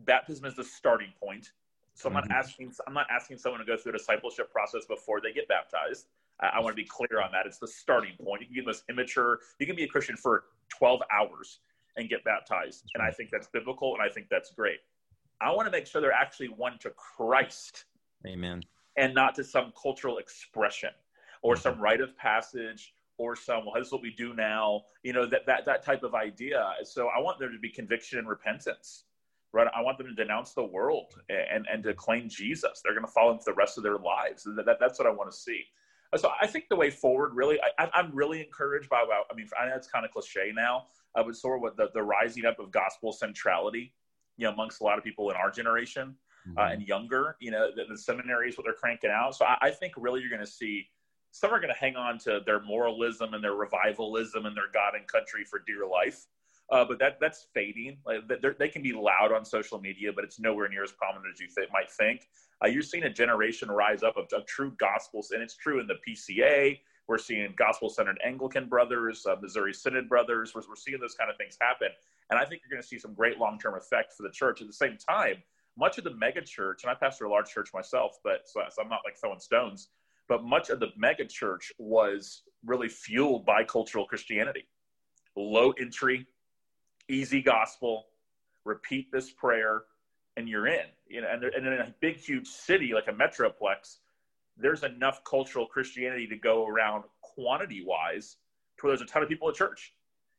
baptism 0.00 0.46
is 0.46 0.56
the 0.56 0.64
starting 0.64 1.12
point 1.22 1.52
so 1.94 2.08
I'm 2.08 2.14
not 2.14 2.24
mm-hmm. 2.24 2.32
asking 2.32 2.72
I'm 2.86 2.94
not 2.94 3.06
asking 3.10 3.38
someone 3.38 3.60
to 3.60 3.66
go 3.66 3.76
through 3.76 3.92
a 3.94 3.98
discipleship 3.98 4.50
process 4.50 4.84
before 4.84 5.20
they 5.20 5.32
get 5.32 5.48
baptized. 5.48 6.06
I, 6.40 6.50
I 6.54 6.60
want 6.60 6.76
to 6.76 6.82
be 6.82 6.88
clear 6.88 7.22
on 7.22 7.30
that. 7.32 7.46
It's 7.46 7.58
the 7.58 7.68
starting 7.68 8.12
point. 8.22 8.42
You 8.42 8.46
can 8.46 8.54
be 8.54 8.60
the 8.60 8.66
most 8.66 8.84
immature. 8.90 9.38
You 9.60 9.66
can 9.66 9.76
be 9.76 9.84
a 9.84 9.88
Christian 9.88 10.16
for 10.16 10.44
12 10.76 11.00
hours 11.12 11.60
and 11.96 12.08
get 12.08 12.24
baptized, 12.24 12.84
and 12.94 13.02
I 13.02 13.10
think 13.10 13.30
that's 13.30 13.48
biblical, 13.48 13.94
and 13.94 14.02
I 14.02 14.12
think 14.12 14.28
that's 14.30 14.50
great. 14.52 14.78
I 15.40 15.50
want 15.52 15.66
to 15.66 15.72
make 15.72 15.86
sure 15.86 16.00
they're 16.00 16.12
actually 16.12 16.48
won 16.48 16.78
to 16.80 16.90
Christ. 16.90 17.84
Amen. 18.26 18.62
And 18.96 19.14
not 19.14 19.34
to 19.36 19.44
some 19.44 19.72
cultural 19.80 20.18
expression 20.18 20.90
or 21.42 21.54
mm-hmm. 21.54 21.62
some 21.62 21.80
rite 21.80 22.00
of 22.00 22.16
passage 22.16 22.94
or 23.18 23.36
some 23.36 23.66
well, 23.66 23.74
this 23.76 23.88
is 23.88 23.92
what 23.92 24.02
we 24.02 24.14
do 24.16 24.34
now. 24.34 24.82
You 25.02 25.12
know 25.12 25.26
that 25.26 25.46
that 25.46 25.64
that 25.66 25.84
type 25.84 26.02
of 26.02 26.14
idea. 26.14 26.64
So 26.84 27.08
I 27.08 27.20
want 27.20 27.38
there 27.38 27.50
to 27.50 27.58
be 27.58 27.70
conviction 27.70 28.18
and 28.18 28.28
repentance 28.28 29.04
right? 29.54 29.68
I 29.74 29.80
want 29.80 29.96
them 29.98 30.08
to 30.08 30.14
denounce 30.14 30.52
the 30.52 30.64
world 30.64 31.14
and, 31.28 31.64
and 31.72 31.82
to 31.84 31.94
claim 31.94 32.28
Jesus. 32.28 32.82
They're 32.82 32.92
going 32.92 33.06
to 33.06 33.10
fall 33.10 33.30
into 33.30 33.44
the 33.46 33.54
rest 33.54 33.78
of 33.78 33.84
their 33.84 33.98
lives. 33.98 34.42
That, 34.44 34.66
that, 34.66 34.78
that's 34.80 34.98
what 34.98 35.06
I 35.06 35.12
want 35.12 35.30
to 35.30 35.36
see. 35.36 35.62
So 36.16 36.30
I 36.40 36.46
think 36.46 36.68
the 36.68 36.76
way 36.76 36.90
forward, 36.90 37.34
really, 37.34 37.58
I, 37.78 37.88
am 37.94 38.10
really 38.14 38.40
encouraged 38.40 38.88
by, 38.88 38.98
I 38.98 39.34
mean, 39.34 39.48
I 39.60 39.68
know 39.68 39.76
it's 39.76 39.88
kind 39.88 40.04
of 40.04 40.10
cliche 40.10 40.52
now, 40.54 40.86
uh, 41.14 41.22
but 41.22 41.36
sort 41.36 41.58
of 41.58 41.62
what 41.62 41.76
the, 41.76 41.88
the 41.94 42.02
rising 42.02 42.44
up 42.44 42.58
of 42.58 42.70
gospel 42.70 43.12
centrality, 43.12 43.92
you 44.36 44.46
know, 44.46 44.52
amongst 44.52 44.80
a 44.80 44.84
lot 44.84 44.98
of 44.98 45.04
people 45.04 45.30
in 45.30 45.36
our 45.36 45.50
generation 45.50 46.14
uh, 46.46 46.50
mm-hmm. 46.50 46.58
uh, 46.58 46.72
and 46.72 46.82
younger, 46.82 47.36
you 47.40 47.50
know, 47.50 47.70
the, 47.74 47.84
the 47.88 47.98
seminaries, 47.98 48.56
what 48.56 48.64
they're 48.64 48.74
cranking 48.74 49.10
out. 49.10 49.34
So 49.34 49.44
I, 49.44 49.56
I 49.62 49.70
think 49.70 49.94
really 49.96 50.20
you're 50.20 50.30
going 50.30 50.40
to 50.40 50.46
see 50.46 50.86
some 51.30 51.52
are 51.52 51.58
going 51.58 51.72
to 51.72 51.78
hang 51.78 51.96
on 51.96 52.16
to 52.18 52.40
their 52.46 52.60
moralism 52.60 53.34
and 53.34 53.42
their 53.42 53.54
revivalism 53.54 54.46
and 54.46 54.56
their 54.56 54.70
God 54.72 54.94
and 54.94 55.04
country 55.08 55.44
for 55.44 55.58
dear 55.66 55.84
life 55.84 56.26
uh, 56.70 56.84
but 56.84 56.98
that 56.98 57.18
that's 57.20 57.46
fading. 57.52 57.98
Like 58.06 58.22
they 58.58 58.68
can 58.68 58.82
be 58.82 58.92
loud 58.92 59.32
on 59.32 59.44
social 59.44 59.80
media, 59.80 60.12
but 60.12 60.24
it's 60.24 60.40
nowhere 60.40 60.68
near 60.68 60.82
as 60.82 60.92
prominent 60.92 61.32
as 61.34 61.40
you 61.40 61.48
th- 61.54 61.68
might 61.72 61.90
think. 61.90 62.28
Uh, 62.62 62.68
you're 62.68 62.82
seeing 62.82 63.04
a 63.04 63.10
generation 63.10 63.70
rise 63.70 64.02
up 64.02 64.16
of, 64.16 64.26
of, 64.32 64.46
true 64.46 64.72
gospels, 64.78 65.32
and 65.32 65.42
it's 65.42 65.56
true 65.56 65.80
in 65.80 65.86
the 65.86 65.96
PCA. 66.06 66.78
We're 67.06 67.18
seeing 67.18 67.52
gospel-centered 67.58 68.18
Anglican 68.24 68.66
brothers, 68.66 69.26
uh, 69.26 69.36
Missouri 69.42 69.74
Synod 69.74 70.08
brothers. 70.08 70.54
We're, 70.54 70.62
we're 70.66 70.76
seeing 70.76 70.98
those 71.00 71.14
kind 71.14 71.30
of 71.30 71.36
things 71.36 71.58
happen, 71.60 71.88
and 72.30 72.38
I 72.38 72.46
think 72.46 72.62
you're 72.62 72.74
going 72.74 72.82
to 72.82 72.88
see 72.88 72.98
some 72.98 73.12
great 73.12 73.38
long-term 73.38 73.74
effect 73.74 74.14
for 74.14 74.22
the 74.22 74.30
church. 74.30 74.62
At 74.62 74.66
the 74.66 74.72
same 74.72 74.96
time, 74.96 75.42
much 75.76 75.98
of 75.98 76.04
the 76.04 76.14
mega 76.14 76.40
church, 76.40 76.82
and 76.82 76.90
I 76.90 76.94
pastor 76.94 77.26
a 77.26 77.30
large 77.30 77.50
church 77.50 77.70
myself, 77.74 78.18
but 78.24 78.48
so, 78.48 78.62
so 78.70 78.82
I'm 78.82 78.88
not 78.88 79.00
like 79.04 79.18
throwing 79.18 79.40
stones. 79.40 79.88
But 80.28 80.44
much 80.44 80.70
of 80.70 80.80
the 80.80 80.88
mega 80.96 81.26
church 81.26 81.70
was 81.78 82.42
really 82.64 82.88
fueled 82.88 83.44
by 83.44 83.64
cultural 83.64 84.06
Christianity, 84.06 84.66
low 85.36 85.72
entry, 85.72 86.26
easy 87.08 87.42
gospel, 87.42 88.06
repeat 88.64 89.10
this 89.12 89.30
prayer, 89.30 89.82
and 90.36 90.48
you're 90.48 90.66
in. 90.66 90.86
You 91.06 91.20
know, 91.20 91.28
and, 91.30 91.44
and 91.44 91.66
in 91.66 91.72
a 91.72 91.94
big, 92.00 92.16
huge 92.16 92.48
city 92.48 92.92
like 92.94 93.08
a 93.08 93.12
metroplex, 93.12 93.98
there's 94.56 94.82
enough 94.82 95.22
cultural 95.24 95.66
Christianity 95.66 96.26
to 96.28 96.36
go 96.36 96.66
around 96.66 97.04
quantity 97.20 97.84
wise 97.86 98.36
to 98.78 98.86
where 98.86 98.96
there's 98.96 99.08
a 99.08 99.12
ton 99.12 99.22
of 99.22 99.28
people 99.28 99.48
at 99.48 99.54
church. 99.54 99.92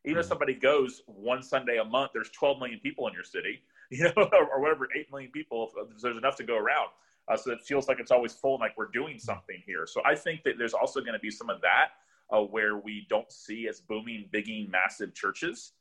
Even 0.03 0.13
mm-hmm. 0.13 0.19
if 0.21 0.25
somebody 0.25 0.53
goes 0.53 1.01
one 1.05 1.43
Sunday 1.43 1.77
a 1.77 1.83
month, 1.83 2.11
there's 2.13 2.29
12 2.31 2.59
million 2.59 2.79
people 2.79 3.07
in 3.07 3.13
your 3.13 3.23
city, 3.23 3.61
you 3.91 4.03
know, 4.03 4.11
or, 4.15 4.47
or 4.47 4.61
whatever, 4.61 4.87
8 4.95 5.11
million 5.11 5.31
people. 5.31 5.71
There's 6.01 6.17
enough 6.17 6.35
to 6.37 6.43
go 6.43 6.55
around. 6.55 6.89
Uh, 7.27 7.35
so 7.35 7.51
it 7.51 7.61
feels 7.63 7.87
like 7.87 7.99
it's 7.99 8.11
always 8.11 8.33
full 8.33 8.53
and 8.55 8.61
like 8.61 8.77
we're 8.77 8.91
doing 8.91 9.17
something 9.17 9.61
here. 9.65 9.87
So 9.87 10.01
I 10.05 10.15
think 10.15 10.43
that 10.43 10.53
there's 10.57 10.73
also 10.73 10.99
going 10.99 11.13
to 11.13 11.19
be 11.19 11.31
some 11.31 11.49
of 11.49 11.59
that 11.61 11.87
uh, 12.29 12.41
where 12.41 12.77
we 12.77 13.07
don't 13.09 13.31
see 13.31 13.67
as 13.67 13.79
booming, 13.79 14.29
bigging, 14.31 14.69
massive 14.69 15.13
churches 15.13 15.71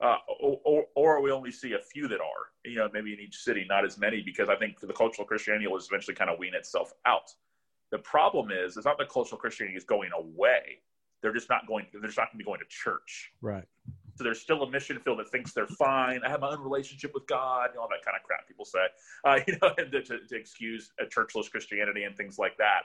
uh, 0.00 0.16
or, 0.40 0.86
or 0.94 1.22
we 1.22 1.30
only 1.30 1.50
see 1.50 1.72
a 1.72 1.78
few 1.78 2.06
that 2.08 2.20
are, 2.20 2.50
you 2.64 2.76
know, 2.76 2.88
maybe 2.92 3.12
in 3.14 3.20
each 3.20 3.36
city, 3.36 3.64
not 3.68 3.84
as 3.84 3.98
many, 3.98 4.22
because 4.22 4.48
I 4.48 4.56
think 4.56 4.78
the 4.80 4.92
cultural 4.92 5.26
Christianity 5.26 5.66
will 5.66 5.78
eventually 5.78 6.14
kind 6.14 6.28
of 6.30 6.38
wean 6.38 6.54
itself 6.54 6.92
out. 7.06 7.32
The 7.90 7.98
problem 7.98 8.50
is, 8.50 8.76
it's 8.76 8.84
not 8.84 8.98
that 8.98 9.08
cultural 9.08 9.38
Christianity 9.40 9.76
is 9.76 9.84
going 9.84 10.10
away. 10.12 10.80
They're 11.22 11.32
just 11.32 11.48
not 11.48 11.66
going. 11.66 11.86
They're 11.92 12.02
just 12.02 12.18
not 12.18 12.26
going 12.26 12.38
to 12.38 12.38
be 12.38 12.44
going 12.44 12.60
to 12.60 12.66
church. 12.68 13.32
Right. 13.40 13.64
So 14.16 14.24
there's 14.24 14.40
still 14.40 14.62
a 14.62 14.70
mission 14.70 14.98
field 14.98 15.18
that 15.18 15.28
thinks 15.28 15.52
they're 15.52 15.66
fine. 15.66 16.20
I 16.24 16.30
have 16.30 16.40
my 16.40 16.50
own 16.50 16.60
relationship 16.60 17.12
with 17.14 17.26
God, 17.26 17.70
and 17.70 17.78
all 17.78 17.88
that 17.88 18.04
kind 18.04 18.16
of 18.16 18.22
crap 18.22 18.48
people 18.48 18.64
say, 18.64 18.86
uh, 19.24 19.40
you 19.46 19.56
know, 19.62 19.74
to, 19.74 20.18
to, 20.26 20.36
excuse 20.36 20.90
a 20.98 21.04
churchless 21.04 21.50
Christianity 21.50 22.04
and 22.04 22.16
things 22.16 22.38
like 22.38 22.56
that. 22.58 22.82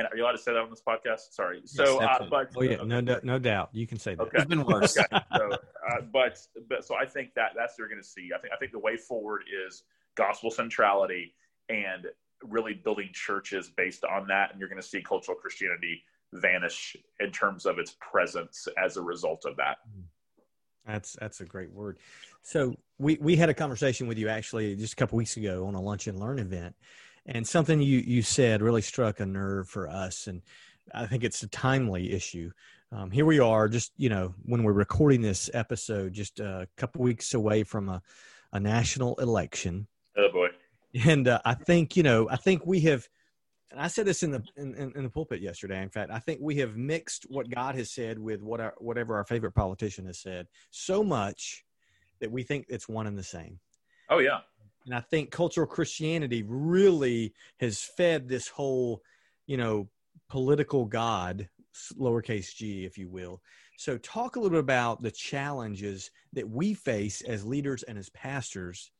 And 0.00 0.08
are 0.10 0.16
you 0.16 0.24
allowed 0.24 0.32
to 0.32 0.38
say 0.38 0.54
that 0.54 0.60
on 0.60 0.70
this 0.70 0.80
podcast? 0.80 1.32
Sorry. 1.32 1.60
So, 1.66 2.00
yes, 2.00 2.16
uh, 2.20 2.26
but 2.30 2.50
oh 2.56 2.62
yeah, 2.62 2.76
okay. 2.76 2.86
no, 2.86 3.00
no, 3.00 3.20
no 3.22 3.38
doubt, 3.38 3.68
you 3.72 3.86
can 3.86 3.98
say 3.98 4.14
that. 4.14 4.22
Okay. 4.22 4.38
It's 4.38 4.46
been 4.46 4.64
worse. 4.64 4.96
okay. 4.96 5.20
So, 5.36 5.50
uh, 5.52 6.00
but, 6.10 6.38
but 6.70 6.86
so 6.86 6.94
I 6.94 7.04
think 7.04 7.34
that 7.34 7.50
that's 7.54 7.74
what 7.74 7.80
you're 7.80 7.88
going 7.88 8.00
to 8.00 8.08
see. 8.08 8.30
I 8.34 8.38
think 8.38 8.54
I 8.54 8.56
think 8.56 8.72
the 8.72 8.78
way 8.78 8.96
forward 8.96 9.42
is 9.66 9.82
gospel 10.14 10.50
centrality 10.50 11.34
and 11.68 12.06
really 12.42 12.72
building 12.72 13.10
churches 13.12 13.70
based 13.76 14.04
on 14.04 14.26
that, 14.28 14.52
and 14.52 14.58
you're 14.58 14.70
going 14.70 14.80
to 14.80 14.86
see 14.86 15.02
cultural 15.02 15.36
Christianity 15.36 16.02
vanish 16.32 16.96
in 17.18 17.30
terms 17.30 17.66
of 17.66 17.78
its 17.78 17.94
presence 18.00 18.68
as 18.82 18.96
a 18.96 19.02
result 19.02 19.44
of 19.44 19.56
that. 19.56 19.76
That's 20.86 21.12
that's 21.20 21.42
a 21.42 21.44
great 21.44 21.70
word. 21.70 21.98
So 22.42 22.74
we 22.98 23.18
we 23.20 23.36
had 23.36 23.50
a 23.50 23.54
conversation 23.54 24.06
with 24.06 24.16
you 24.16 24.28
actually 24.28 24.74
just 24.76 24.94
a 24.94 24.96
couple 24.96 25.18
weeks 25.18 25.36
ago 25.36 25.66
on 25.66 25.74
a 25.74 25.80
lunch 25.80 26.06
and 26.06 26.18
learn 26.18 26.38
event, 26.38 26.74
and 27.26 27.46
something 27.46 27.80
you 27.80 27.98
you 27.98 28.22
said 28.22 28.62
really 28.62 28.82
struck 28.82 29.20
a 29.20 29.26
nerve 29.26 29.68
for 29.68 29.88
us, 29.88 30.26
and 30.26 30.42
I 30.94 31.06
think 31.06 31.24
it's 31.24 31.42
a 31.42 31.48
timely 31.48 32.12
issue. 32.12 32.50
Um, 32.92 33.10
here 33.10 33.24
we 33.24 33.38
are, 33.38 33.68
just 33.68 33.92
you 33.96 34.08
know, 34.08 34.34
when 34.44 34.64
we're 34.64 34.72
recording 34.72 35.20
this 35.20 35.48
episode, 35.54 36.12
just 36.12 36.40
a 36.40 36.66
couple 36.76 37.02
weeks 37.02 37.34
away 37.34 37.62
from 37.62 37.88
a, 37.88 38.02
a 38.52 38.58
national 38.58 39.14
election. 39.16 39.86
Oh 40.16 40.30
boy! 40.32 40.48
And 41.04 41.28
uh, 41.28 41.40
I 41.44 41.54
think 41.54 41.96
you 41.96 42.02
know, 42.02 42.28
I 42.28 42.36
think 42.36 42.66
we 42.66 42.80
have. 42.80 43.06
And 43.70 43.78
I 43.78 43.86
said 43.86 44.04
this 44.04 44.24
in 44.24 44.32
the 44.32 44.42
in, 44.56 44.92
in, 44.96 45.04
the 45.04 45.10
pulpit 45.10 45.40
yesterday. 45.40 45.80
In 45.80 45.90
fact, 45.90 46.10
I 46.10 46.18
think 46.18 46.40
we 46.42 46.56
have 46.56 46.76
mixed 46.76 47.26
what 47.28 47.48
God 47.48 47.76
has 47.76 47.92
said 47.92 48.18
with 48.18 48.42
what 48.42 48.60
our, 48.60 48.74
whatever 48.78 49.14
our 49.14 49.24
favorite 49.24 49.52
politician 49.52 50.06
has 50.06 50.18
said 50.18 50.48
so 50.72 51.04
much 51.04 51.64
that 52.20 52.32
we 52.32 52.42
think 52.42 52.66
it's 52.68 52.88
one 52.88 53.06
and 53.06 53.16
the 53.16 53.22
same. 53.22 53.60
Oh 54.08 54.18
yeah. 54.18 54.40
And 54.86 54.94
I 54.94 55.00
think 55.00 55.30
cultural 55.30 55.66
Christianity 55.66 56.42
really 56.46 57.34
has 57.58 57.82
fed 57.82 58.28
this 58.28 58.48
whole, 58.48 59.02
you 59.46 59.56
know, 59.56 59.88
political 60.28 60.84
God, 60.86 61.48
lowercase 61.98 62.54
g, 62.54 62.84
if 62.84 62.96
you 62.98 63.08
will. 63.08 63.42
So, 63.76 63.98
talk 63.98 64.36
a 64.36 64.40
little 64.40 64.56
bit 64.56 64.60
about 64.60 65.02
the 65.02 65.10
challenges 65.10 66.10
that 66.32 66.48
we 66.48 66.74
face 66.74 67.22
as 67.22 67.44
leaders 67.44 67.82
and 67.82 67.98
as 67.98 68.10
pastors 68.10 68.90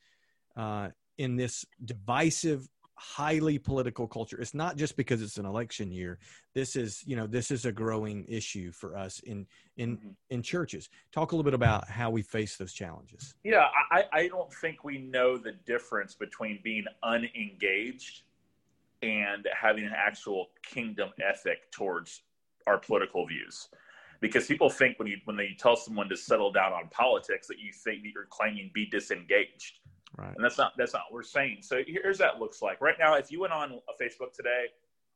uh, 0.56 0.88
in 1.18 1.36
this 1.36 1.64
divisive 1.84 2.68
highly 3.00 3.58
political 3.58 4.06
culture. 4.06 4.38
It's 4.38 4.52
not 4.52 4.76
just 4.76 4.94
because 4.94 5.22
it's 5.22 5.38
an 5.38 5.46
election 5.46 5.90
year. 5.90 6.18
This 6.54 6.76
is, 6.76 7.02
you 7.06 7.16
know, 7.16 7.26
this 7.26 7.50
is 7.50 7.64
a 7.64 7.72
growing 7.72 8.26
issue 8.28 8.72
for 8.72 8.94
us 8.94 9.20
in 9.20 9.46
in 9.78 9.96
mm-hmm. 9.96 10.08
in 10.28 10.42
churches. 10.42 10.90
Talk 11.10 11.32
a 11.32 11.34
little 11.34 11.50
bit 11.50 11.54
about 11.54 11.88
how 11.88 12.10
we 12.10 12.20
face 12.20 12.58
those 12.58 12.74
challenges. 12.74 13.34
Yeah, 13.42 13.68
I, 13.90 14.04
I 14.12 14.28
don't 14.28 14.52
think 14.52 14.84
we 14.84 14.98
know 14.98 15.38
the 15.38 15.52
difference 15.64 16.14
between 16.14 16.60
being 16.62 16.84
unengaged 17.02 18.22
and 19.00 19.48
having 19.58 19.84
an 19.84 19.94
actual 19.96 20.50
kingdom 20.62 21.08
ethic 21.26 21.70
towards 21.72 22.20
our 22.66 22.76
political 22.76 23.26
views. 23.26 23.68
Because 24.20 24.46
people 24.46 24.68
think 24.68 24.98
when 24.98 25.08
you 25.08 25.16
when 25.24 25.38
they 25.38 25.56
tell 25.58 25.74
someone 25.74 26.10
to 26.10 26.16
settle 26.18 26.52
down 26.52 26.74
on 26.74 26.88
politics 26.90 27.46
that 27.46 27.58
you 27.58 27.72
think 27.72 28.02
that 28.02 28.10
you're 28.12 28.28
claiming 28.28 28.70
be 28.74 28.84
disengaged 28.84 29.78
Right. 30.20 30.35
And 30.37 30.44
that's 30.44 30.59
not 30.59 30.72
that's 30.76 30.92
not 30.92 31.02
what 31.09 31.14
we're 31.14 31.22
saying. 31.22 31.59
So 31.62 31.83
here's 31.87 32.18
that 32.18 32.38
looks 32.38 32.61
like. 32.61 32.80
Right 32.80 32.96
now, 32.98 33.14
if 33.14 33.33
you 33.33 33.40
went 33.40 33.52
on 33.52 33.80
Facebook 34.00 34.33
today 34.35 34.66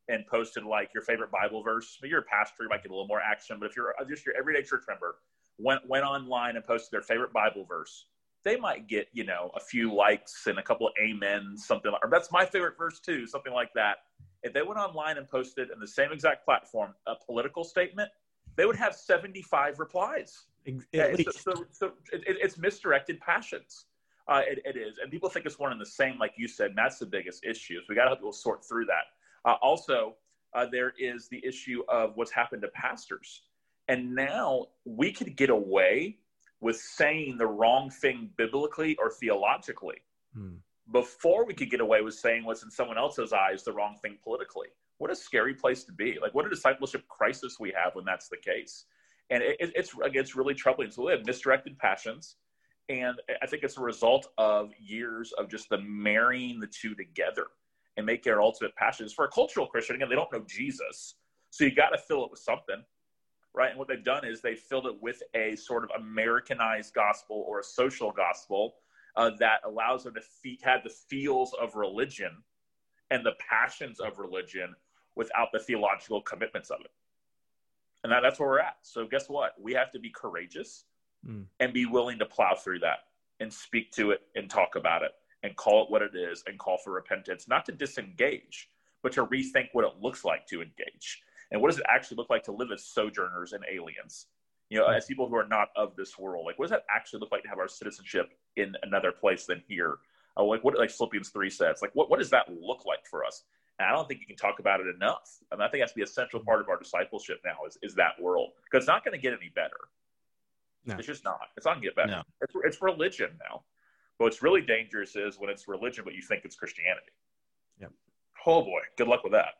and 0.08 0.26
posted 0.26 0.64
like 0.64 0.90
your 0.94 1.02
favorite 1.02 1.30
Bible 1.30 1.62
verse, 1.62 1.98
you're 2.02 2.20
a 2.20 2.22
pastor, 2.22 2.62
you 2.62 2.68
might 2.68 2.82
get 2.82 2.90
a 2.90 2.94
little 2.94 3.06
more 3.06 3.20
action. 3.20 3.58
But 3.60 3.66
if 3.66 3.76
you're 3.76 3.94
just 4.08 4.24
your 4.24 4.34
everyday 4.36 4.62
church 4.62 4.84
member, 4.88 5.16
went 5.58 5.86
went 5.86 6.04
online 6.04 6.56
and 6.56 6.64
posted 6.64 6.90
their 6.90 7.02
favorite 7.02 7.32
Bible 7.34 7.64
verse, 7.66 8.06
they 8.44 8.56
might 8.56 8.88
get 8.88 9.08
you 9.12 9.24
know 9.24 9.50
a 9.54 9.60
few 9.60 9.94
likes 9.94 10.46
and 10.46 10.58
a 10.58 10.62
couple 10.62 10.86
of 10.86 10.94
amens, 11.02 11.66
something 11.66 11.92
like. 11.92 12.02
Or 12.02 12.08
that's 12.10 12.32
my 12.32 12.46
favorite 12.46 12.78
verse 12.78 12.98
too, 12.98 13.26
something 13.26 13.52
like 13.52 13.74
that. 13.74 13.98
If 14.42 14.54
they 14.54 14.62
went 14.62 14.78
online 14.78 15.18
and 15.18 15.28
posted 15.28 15.70
in 15.70 15.80
the 15.80 15.88
same 15.88 16.12
exact 16.12 16.46
platform 16.46 16.94
a 17.06 17.14
political 17.14 17.64
statement, 17.64 18.10
they 18.56 18.64
would 18.64 18.76
have 18.76 18.94
75 18.94 19.78
replies. 19.78 20.44
At 20.94 21.18
so, 21.36 21.52
so, 21.52 21.64
so 21.72 21.86
it, 22.12 22.22
it's 22.26 22.56
misdirected 22.56 23.20
passions. 23.20 23.86
Uh, 24.26 24.40
it, 24.46 24.60
it 24.64 24.78
is, 24.78 24.98
and 24.98 25.10
people 25.10 25.28
think 25.28 25.44
it's 25.44 25.58
one 25.58 25.70
and 25.70 25.80
the 25.80 25.86
same, 25.86 26.18
like 26.18 26.32
you 26.36 26.48
said. 26.48 26.68
And 26.68 26.78
that's 26.78 26.98
the 26.98 27.06
biggest 27.06 27.44
issue. 27.44 27.78
So 27.80 27.86
we 27.88 27.94
got 27.94 28.04
to 28.04 28.08
help 28.08 28.20
people 28.20 28.32
sort 28.32 28.64
through 28.64 28.86
that. 28.86 29.48
Uh, 29.48 29.56
also, 29.60 30.14
uh, 30.54 30.66
there 30.70 30.94
is 30.98 31.28
the 31.28 31.44
issue 31.44 31.82
of 31.88 32.12
what's 32.14 32.30
happened 32.30 32.62
to 32.62 32.68
pastors, 32.68 33.42
and 33.88 34.14
now 34.14 34.66
we 34.86 35.12
could 35.12 35.36
get 35.36 35.50
away 35.50 36.18
with 36.60 36.76
saying 36.76 37.36
the 37.36 37.46
wrong 37.46 37.90
thing 37.90 38.30
biblically 38.38 38.96
or 38.96 39.10
theologically 39.10 39.98
hmm. 40.34 40.54
before 40.92 41.44
we 41.44 41.52
could 41.52 41.70
get 41.70 41.80
away 41.80 42.00
with 42.00 42.14
saying 42.14 42.44
what's 42.44 42.62
in 42.62 42.70
someone 42.70 42.96
else's 42.96 43.34
eyes 43.34 43.62
the 43.62 43.72
wrong 43.72 43.96
thing 44.00 44.16
politically. 44.24 44.68
What 44.96 45.10
a 45.10 45.16
scary 45.16 45.52
place 45.52 45.84
to 45.84 45.92
be! 45.92 46.16
Like, 46.22 46.34
what 46.34 46.46
a 46.46 46.48
discipleship 46.48 47.06
crisis 47.08 47.56
we 47.60 47.74
have 47.76 47.94
when 47.94 48.06
that's 48.06 48.28
the 48.28 48.38
case. 48.38 48.86
And 49.28 49.42
it, 49.42 49.56
it's 49.60 49.94
it's 50.00 50.34
really 50.34 50.54
troubling. 50.54 50.90
So 50.90 51.04
we 51.04 51.12
have 51.12 51.26
misdirected 51.26 51.78
passions 51.78 52.36
and 52.88 53.20
I 53.42 53.46
think 53.46 53.62
it's 53.62 53.78
a 53.78 53.82
result 53.82 54.28
of 54.36 54.72
years 54.78 55.32
of 55.32 55.48
just 55.48 55.68
the 55.70 55.78
marrying 55.78 56.60
the 56.60 56.66
two 56.66 56.94
together 56.94 57.46
and 57.96 58.04
making 58.04 58.32
our 58.32 58.42
ultimate 58.42 58.74
passions 58.76 59.12
for 59.12 59.24
a 59.24 59.28
cultural 59.28 59.66
Christian. 59.66 59.96
Again, 59.96 60.08
they 60.08 60.16
don't 60.16 60.32
know 60.32 60.44
Jesus. 60.46 61.14
So 61.50 61.64
you 61.64 61.74
got 61.74 61.90
to 61.90 61.98
fill 61.98 62.24
it 62.24 62.30
with 62.30 62.40
something, 62.40 62.82
right? 63.54 63.70
And 63.70 63.78
what 63.78 63.88
they've 63.88 64.04
done 64.04 64.26
is 64.26 64.40
they 64.40 64.56
filled 64.56 64.86
it 64.86 65.00
with 65.00 65.22
a 65.34 65.56
sort 65.56 65.84
of 65.84 65.90
Americanized 65.98 66.92
gospel 66.94 67.44
or 67.48 67.60
a 67.60 67.64
social 67.64 68.10
gospel 68.10 68.74
uh, 69.16 69.30
that 69.38 69.60
allows 69.64 70.04
them 70.04 70.14
to 70.14 70.56
have 70.62 70.82
the 70.82 70.90
feels 70.90 71.54
of 71.54 71.76
religion 71.76 72.42
and 73.10 73.24
the 73.24 73.34
passions 73.48 74.00
of 74.00 74.18
religion 74.18 74.74
without 75.14 75.48
the 75.52 75.58
theological 75.58 76.20
commitments 76.20 76.70
of 76.70 76.80
it. 76.80 76.90
And 78.02 78.12
that, 78.12 78.20
that's 78.20 78.38
where 78.40 78.48
we're 78.48 78.58
at. 78.58 78.76
So 78.82 79.06
guess 79.06 79.28
what? 79.28 79.52
We 79.60 79.72
have 79.74 79.92
to 79.92 80.00
be 80.00 80.10
courageous 80.10 80.84
mm. 81.26 81.44
and 81.60 81.72
be 81.72 81.86
willing 81.86 82.18
to 82.18 82.26
plow 82.26 82.54
through 82.54 82.80
that 82.80 82.98
and 83.40 83.52
speak 83.52 83.90
to 83.92 84.10
it 84.10 84.22
and 84.34 84.48
talk 84.48 84.76
about 84.76 85.02
it 85.02 85.12
and 85.42 85.56
call 85.56 85.84
it 85.84 85.90
what 85.90 86.02
it 86.02 86.14
is 86.14 86.42
and 86.46 86.58
call 86.58 86.78
for 86.78 86.92
repentance, 86.92 87.46
not 87.48 87.64
to 87.66 87.72
disengage, 87.72 88.70
but 89.02 89.12
to 89.12 89.26
rethink 89.26 89.68
what 89.72 89.84
it 89.84 89.92
looks 90.00 90.24
like 90.24 90.46
to 90.46 90.62
engage. 90.62 91.22
And 91.50 91.60
what 91.60 91.70
does 91.70 91.78
it 91.78 91.86
actually 91.88 92.16
look 92.16 92.30
like 92.30 92.42
to 92.44 92.52
live 92.52 92.70
as 92.72 92.84
sojourners 92.84 93.52
and 93.52 93.62
aliens? 93.70 94.26
You 94.70 94.78
know, 94.78 94.86
as 94.86 95.04
people 95.04 95.28
who 95.28 95.36
are 95.36 95.46
not 95.46 95.68
of 95.76 95.94
this 95.94 96.18
world, 96.18 96.46
like 96.46 96.58
what 96.58 96.64
does 96.64 96.70
that 96.70 96.84
actually 96.90 97.20
look 97.20 97.30
like 97.30 97.42
to 97.42 97.48
have 97.48 97.58
our 97.58 97.68
citizenship 97.68 98.32
in 98.56 98.74
another 98.82 99.12
place 99.12 99.44
than 99.44 99.62
here? 99.68 99.98
Uh, 100.36 100.44
like 100.44 100.64
what 100.64 100.78
like 100.78 100.90
Philippians 100.90 101.28
three 101.28 101.50
says, 101.50 101.80
like 101.82 101.94
what, 101.94 102.10
what 102.10 102.18
does 102.18 102.30
that 102.30 102.46
look 102.48 102.86
like 102.86 103.06
for 103.06 103.24
us? 103.24 103.44
And 103.78 103.88
I 103.88 103.92
don't 103.92 104.08
think 104.08 104.20
you 104.20 104.26
can 104.26 104.36
talk 104.36 104.60
about 104.60 104.80
it 104.80 104.86
enough. 104.86 105.38
I, 105.52 105.56
mean, 105.56 105.62
I 105.62 105.68
think 105.68 105.82
that's 105.82 105.92
the 105.92 106.02
essential 106.02 106.40
part 106.40 106.60
of 106.60 106.68
our 106.68 106.78
discipleship 106.78 107.40
now 107.44 107.66
is, 107.66 107.76
is 107.82 107.94
that 107.96 108.20
world 108.20 108.52
because 108.64 108.84
it's 108.84 108.88
not 108.88 109.04
going 109.04 109.16
to 109.16 109.20
get 109.20 109.32
any 109.32 109.50
better. 109.54 109.76
No. 110.86 110.96
It's 110.96 111.06
just 111.06 111.24
not. 111.24 111.40
It's 111.56 111.66
not 111.66 111.74
going 111.74 111.82
to 111.82 111.88
get 111.88 111.96
better. 111.96 112.10
No. 112.10 112.22
It's, 112.40 112.54
it's 112.64 112.82
religion 112.82 113.30
now. 113.50 113.62
But 114.18 114.26
what's 114.26 114.42
really 114.42 114.60
dangerous 114.60 115.16
is 115.16 115.38
when 115.38 115.50
it's 115.50 115.66
religion, 115.66 116.04
but 116.04 116.14
you 116.14 116.22
think 116.22 116.44
it's 116.44 116.56
Christianity. 116.56 117.12
Yep. 117.80 117.92
Oh 118.46 118.62
boy, 118.62 118.80
good 118.96 119.08
luck 119.08 119.24
with 119.24 119.32
that. 119.32 119.54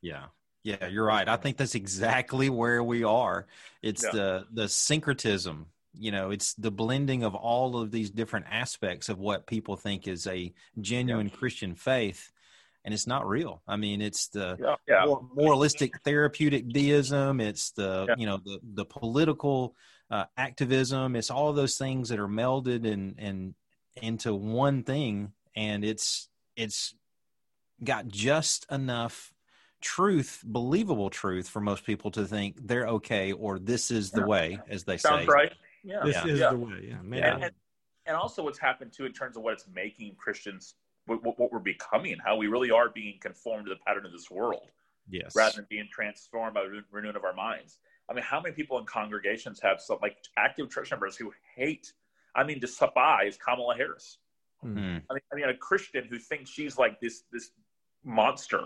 Yeah. 0.00 0.24
Yeah, 0.64 0.86
you're 0.86 1.04
right. 1.04 1.28
I 1.28 1.36
think 1.36 1.56
that's 1.56 1.74
exactly 1.74 2.48
where 2.48 2.82
we 2.84 3.02
are. 3.02 3.46
It's 3.82 4.04
yeah. 4.04 4.10
the 4.12 4.46
the 4.52 4.68
syncretism. 4.68 5.66
You 5.94 6.12
know, 6.12 6.30
it's 6.30 6.54
the 6.54 6.70
blending 6.70 7.24
of 7.24 7.34
all 7.34 7.76
of 7.76 7.90
these 7.90 8.10
different 8.10 8.46
aspects 8.50 9.08
of 9.08 9.18
what 9.18 9.46
people 9.46 9.76
think 9.76 10.06
is 10.08 10.26
a 10.26 10.52
genuine 10.80 11.26
yeah. 11.26 11.36
Christian 11.36 11.74
faith, 11.74 12.30
and 12.84 12.94
it's 12.94 13.08
not 13.08 13.28
real. 13.28 13.60
I 13.66 13.76
mean, 13.76 14.00
it's 14.00 14.28
the 14.28 14.56
yeah, 14.60 15.04
yeah. 15.04 15.14
moralistic 15.34 16.00
therapeutic 16.02 16.68
deism. 16.68 17.40
It's 17.40 17.72
the 17.72 18.14
you 18.16 18.26
know 18.26 18.38
the 18.42 18.60
the 18.62 18.84
political 18.84 19.74
uh, 20.12 20.26
activism. 20.36 21.16
It's 21.16 21.30
all 21.30 21.48
of 21.48 21.56
those 21.56 21.76
things 21.76 22.10
that 22.10 22.20
are 22.20 22.28
melded 22.28 22.86
and 22.86 23.18
and 23.18 23.54
into 23.96 24.34
one 24.34 24.82
thing, 24.84 25.32
and 25.56 25.84
it's 25.84 26.28
it's 26.54 26.94
got 27.82 28.08
just 28.08 28.70
enough 28.70 29.32
truth, 29.80 30.42
believable 30.44 31.10
truth, 31.10 31.48
for 31.48 31.60
most 31.60 31.84
people 31.84 32.10
to 32.12 32.26
think 32.26 32.56
they're 32.68 32.86
okay 32.86 33.32
or 33.32 33.58
this 33.58 33.90
is 33.90 34.10
the 34.10 34.20
yeah. 34.20 34.26
way, 34.26 34.58
as 34.68 34.84
they 34.84 34.98
say. 34.98 35.08
Sounds 35.08 35.26
say. 35.26 35.32
right. 35.32 35.52
Yeah, 35.82 36.00
this 36.04 36.14
yeah. 36.14 36.26
is 36.26 36.40
the 36.40 36.56
way. 36.56 36.86
Yeah, 36.88 37.02
man. 37.02 37.22
And, 37.22 37.44
and, 37.44 37.52
and, 38.06 38.16
also, 38.16 38.44
what's 38.44 38.58
happened 38.58 38.92
too 38.92 39.06
in 39.06 39.12
terms 39.12 39.36
of 39.36 39.42
what 39.42 39.54
it's 39.54 39.66
making 39.74 40.14
Christians, 40.16 40.74
what, 41.06 41.24
what 41.24 41.50
we're 41.50 41.58
becoming, 41.58 42.16
how 42.24 42.36
we 42.36 42.46
really 42.46 42.70
are 42.70 42.90
being 42.90 43.18
conformed 43.20 43.66
to 43.66 43.70
the 43.70 43.80
pattern 43.84 44.06
of 44.06 44.12
this 44.12 44.30
world. 44.30 44.70
Yes. 45.08 45.34
Rather 45.34 45.56
than 45.56 45.66
being 45.68 45.88
transformed 45.90 46.54
by 46.54 46.62
the 46.62 46.84
renewing 46.92 47.16
of 47.16 47.24
our 47.24 47.34
minds. 47.34 47.78
I 48.12 48.14
mean, 48.14 48.24
how 48.24 48.42
many 48.42 48.54
people 48.54 48.78
in 48.78 48.84
congregations 48.84 49.58
have 49.60 49.80
some 49.80 49.96
like 50.02 50.18
active 50.36 50.70
church 50.70 50.90
members 50.90 51.16
who 51.16 51.32
hate? 51.56 51.94
I 52.34 52.44
mean, 52.44 52.60
despise 52.60 53.38
Kamala 53.38 53.74
Harris. 53.74 54.18
Mm-hmm. 54.62 54.98
I 55.10 55.14
mean, 55.14 55.22
I 55.32 55.34
mean, 55.34 55.48
a 55.48 55.54
Christian 55.54 56.04
who 56.04 56.18
thinks 56.18 56.50
she's 56.50 56.76
like 56.76 57.00
this 57.00 57.24
this 57.32 57.52
monster, 58.04 58.64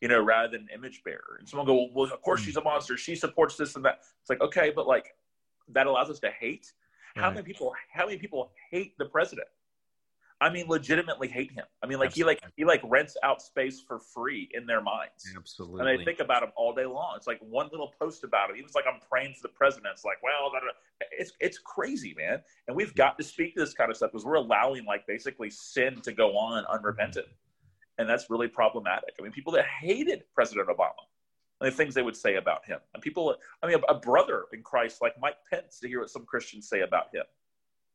you 0.00 0.08
know, 0.08 0.22
rather 0.22 0.48
than 0.48 0.62
an 0.62 0.68
image 0.74 1.02
bearer. 1.04 1.36
And 1.38 1.46
someone 1.46 1.66
go, 1.66 1.88
well, 1.94 2.10
of 2.10 2.22
course 2.22 2.40
she's 2.40 2.56
a 2.56 2.62
monster. 2.62 2.96
She 2.96 3.14
supports 3.14 3.56
this 3.56 3.76
and 3.76 3.84
that. 3.84 3.98
It's 4.22 4.30
like, 4.30 4.40
okay, 4.40 4.72
but 4.74 4.86
like 4.86 5.14
that 5.68 5.86
allows 5.86 6.08
us 6.08 6.18
to 6.20 6.30
hate. 6.30 6.72
Right. 7.14 7.22
How 7.22 7.30
many 7.30 7.42
people? 7.42 7.74
How 7.92 8.06
many 8.06 8.16
people 8.16 8.52
hate 8.70 8.96
the 8.96 9.04
president? 9.04 9.48
I 10.40 10.50
mean, 10.50 10.66
legitimately 10.68 11.26
hate 11.28 11.50
him. 11.50 11.64
I 11.82 11.86
mean, 11.86 11.98
like 11.98 12.08
Absolutely. 12.08 12.34
he 12.34 12.44
like 12.44 12.52
he 12.56 12.64
like 12.64 12.90
rents 12.90 13.16
out 13.24 13.42
space 13.42 13.80
for 13.80 13.98
free 13.98 14.48
in 14.52 14.66
their 14.66 14.80
minds. 14.80 15.28
Absolutely. 15.36 15.80
And 15.80 15.88
they 15.88 16.04
think 16.04 16.20
about 16.20 16.44
him 16.44 16.50
all 16.56 16.72
day 16.72 16.86
long. 16.86 17.14
It's 17.16 17.26
like 17.26 17.40
one 17.40 17.68
little 17.72 17.92
post 17.98 18.22
about 18.22 18.50
him. 18.50 18.56
He 18.56 18.62
was 18.62 18.74
like, 18.74 18.84
"I'm 18.86 19.00
praying 19.10 19.34
for 19.34 19.42
the 19.42 19.52
president." 19.54 19.92
It's 19.92 20.04
like, 20.04 20.18
well, 20.22 20.52
it's 21.10 21.32
it's 21.40 21.58
crazy, 21.58 22.14
man. 22.16 22.40
And 22.68 22.76
we've 22.76 22.94
got 22.94 23.18
to 23.18 23.24
speak 23.24 23.54
to 23.54 23.60
this 23.60 23.74
kind 23.74 23.90
of 23.90 23.96
stuff 23.96 24.12
because 24.12 24.24
we're 24.24 24.34
allowing 24.34 24.84
like 24.84 25.06
basically 25.08 25.50
sin 25.50 26.00
to 26.02 26.12
go 26.12 26.36
on 26.36 26.64
unrepented, 26.66 27.24
mm-hmm. 27.24 28.00
and 28.00 28.08
that's 28.08 28.30
really 28.30 28.48
problematic. 28.48 29.14
I 29.18 29.22
mean, 29.22 29.32
people 29.32 29.52
that 29.54 29.66
hated 29.66 30.22
President 30.34 30.68
Obama. 30.68 30.92
And 31.60 31.72
the 31.72 31.76
things 31.76 31.92
they 31.92 32.02
would 32.02 32.16
say 32.16 32.36
about 32.36 32.64
him, 32.64 32.78
and 32.94 33.02
people, 33.02 33.34
I 33.64 33.66
mean, 33.66 33.80
a, 33.88 33.92
a 33.92 33.98
brother 33.98 34.44
in 34.52 34.62
Christ 34.62 35.02
like 35.02 35.14
Mike 35.20 35.38
Pence 35.50 35.80
to 35.80 35.88
hear 35.88 35.98
what 35.98 36.08
some 36.08 36.24
Christians 36.24 36.68
say 36.68 36.82
about 36.82 37.12
him, 37.12 37.24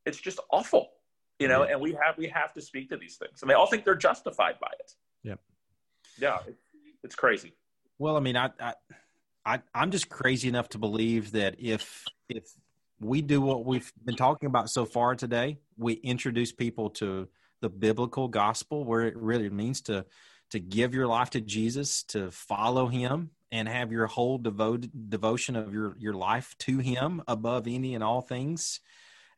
it's 0.04 0.20
just 0.20 0.38
awful 0.50 0.90
you 1.38 1.48
know, 1.48 1.64
yeah. 1.64 1.72
and 1.72 1.80
we 1.80 1.92
have 1.92 2.16
we 2.16 2.28
have 2.28 2.52
to 2.54 2.60
speak 2.60 2.88
to 2.90 2.96
these 2.96 3.16
things, 3.16 3.42
and 3.42 3.50
they 3.50 3.54
all 3.54 3.66
think 3.66 3.84
they're 3.84 3.94
justified 3.94 4.54
by 4.60 4.68
it. 4.78 4.92
Yep. 5.24 5.40
Yeah, 6.18 6.38
it, 6.46 6.56
it's 7.02 7.14
crazy. 7.14 7.52
Well, 7.98 8.16
I 8.16 8.20
mean, 8.20 8.36
I, 8.36 8.50
I, 8.60 8.74
I, 9.44 9.62
I'm 9.74 9.90
just 9.90 10.08
crazy 10.08 10.48
enough 10.48 10.68
to 10.70 10.78
believe 10.78 11.32
that 11.32 11.56
if 11.58 12.04
if 12.28 12.44
we 13.00 13.20
do 13.20 13.40
what 13.40 13.64
we've 13.64 13.92
been 14.04 14.16
talking 14.16 14.46
about 14.46 14.70
so 14.70 14.84
far 14.84 15.14
today, 15.14 15.58
we 15.76 15.94
introduce 15.94 16.52
people 16.52 16.90
to 16.90 17.28
the 17.60 17.68
biblical 17.68 18.28
gospel, 18.28 18.84
where 18.84 19.02
it 19.02 19.16
really 19.16 19.50
means 19.50 19.80
to 19.82 20.06
to 20.50 20.60
give 20.60 20.94
your 20.94 21.06
life 21.06 21.30
to 21.30 21.40
Jesus, 21.40 22.04
to 22.04 22.30
follow 22.30 22.86
Him, 22.86 23.30
and 23.50 23.68
have 23.68 23.90
your 23.90 24.06
whole 24.06 24.38
devoted 24.38 25.10
devotion 25.10 25.56
of 25.56 25.72
your 25.74 25.96
your 25.98 26.14
life 26.14 26.54
to 26.60 26.78
Him 26.78 27.22
above 27.26 27.66
any 27.66 27.94
and 27.94 28.04
all 28.04 28.20
things 28.20 28.80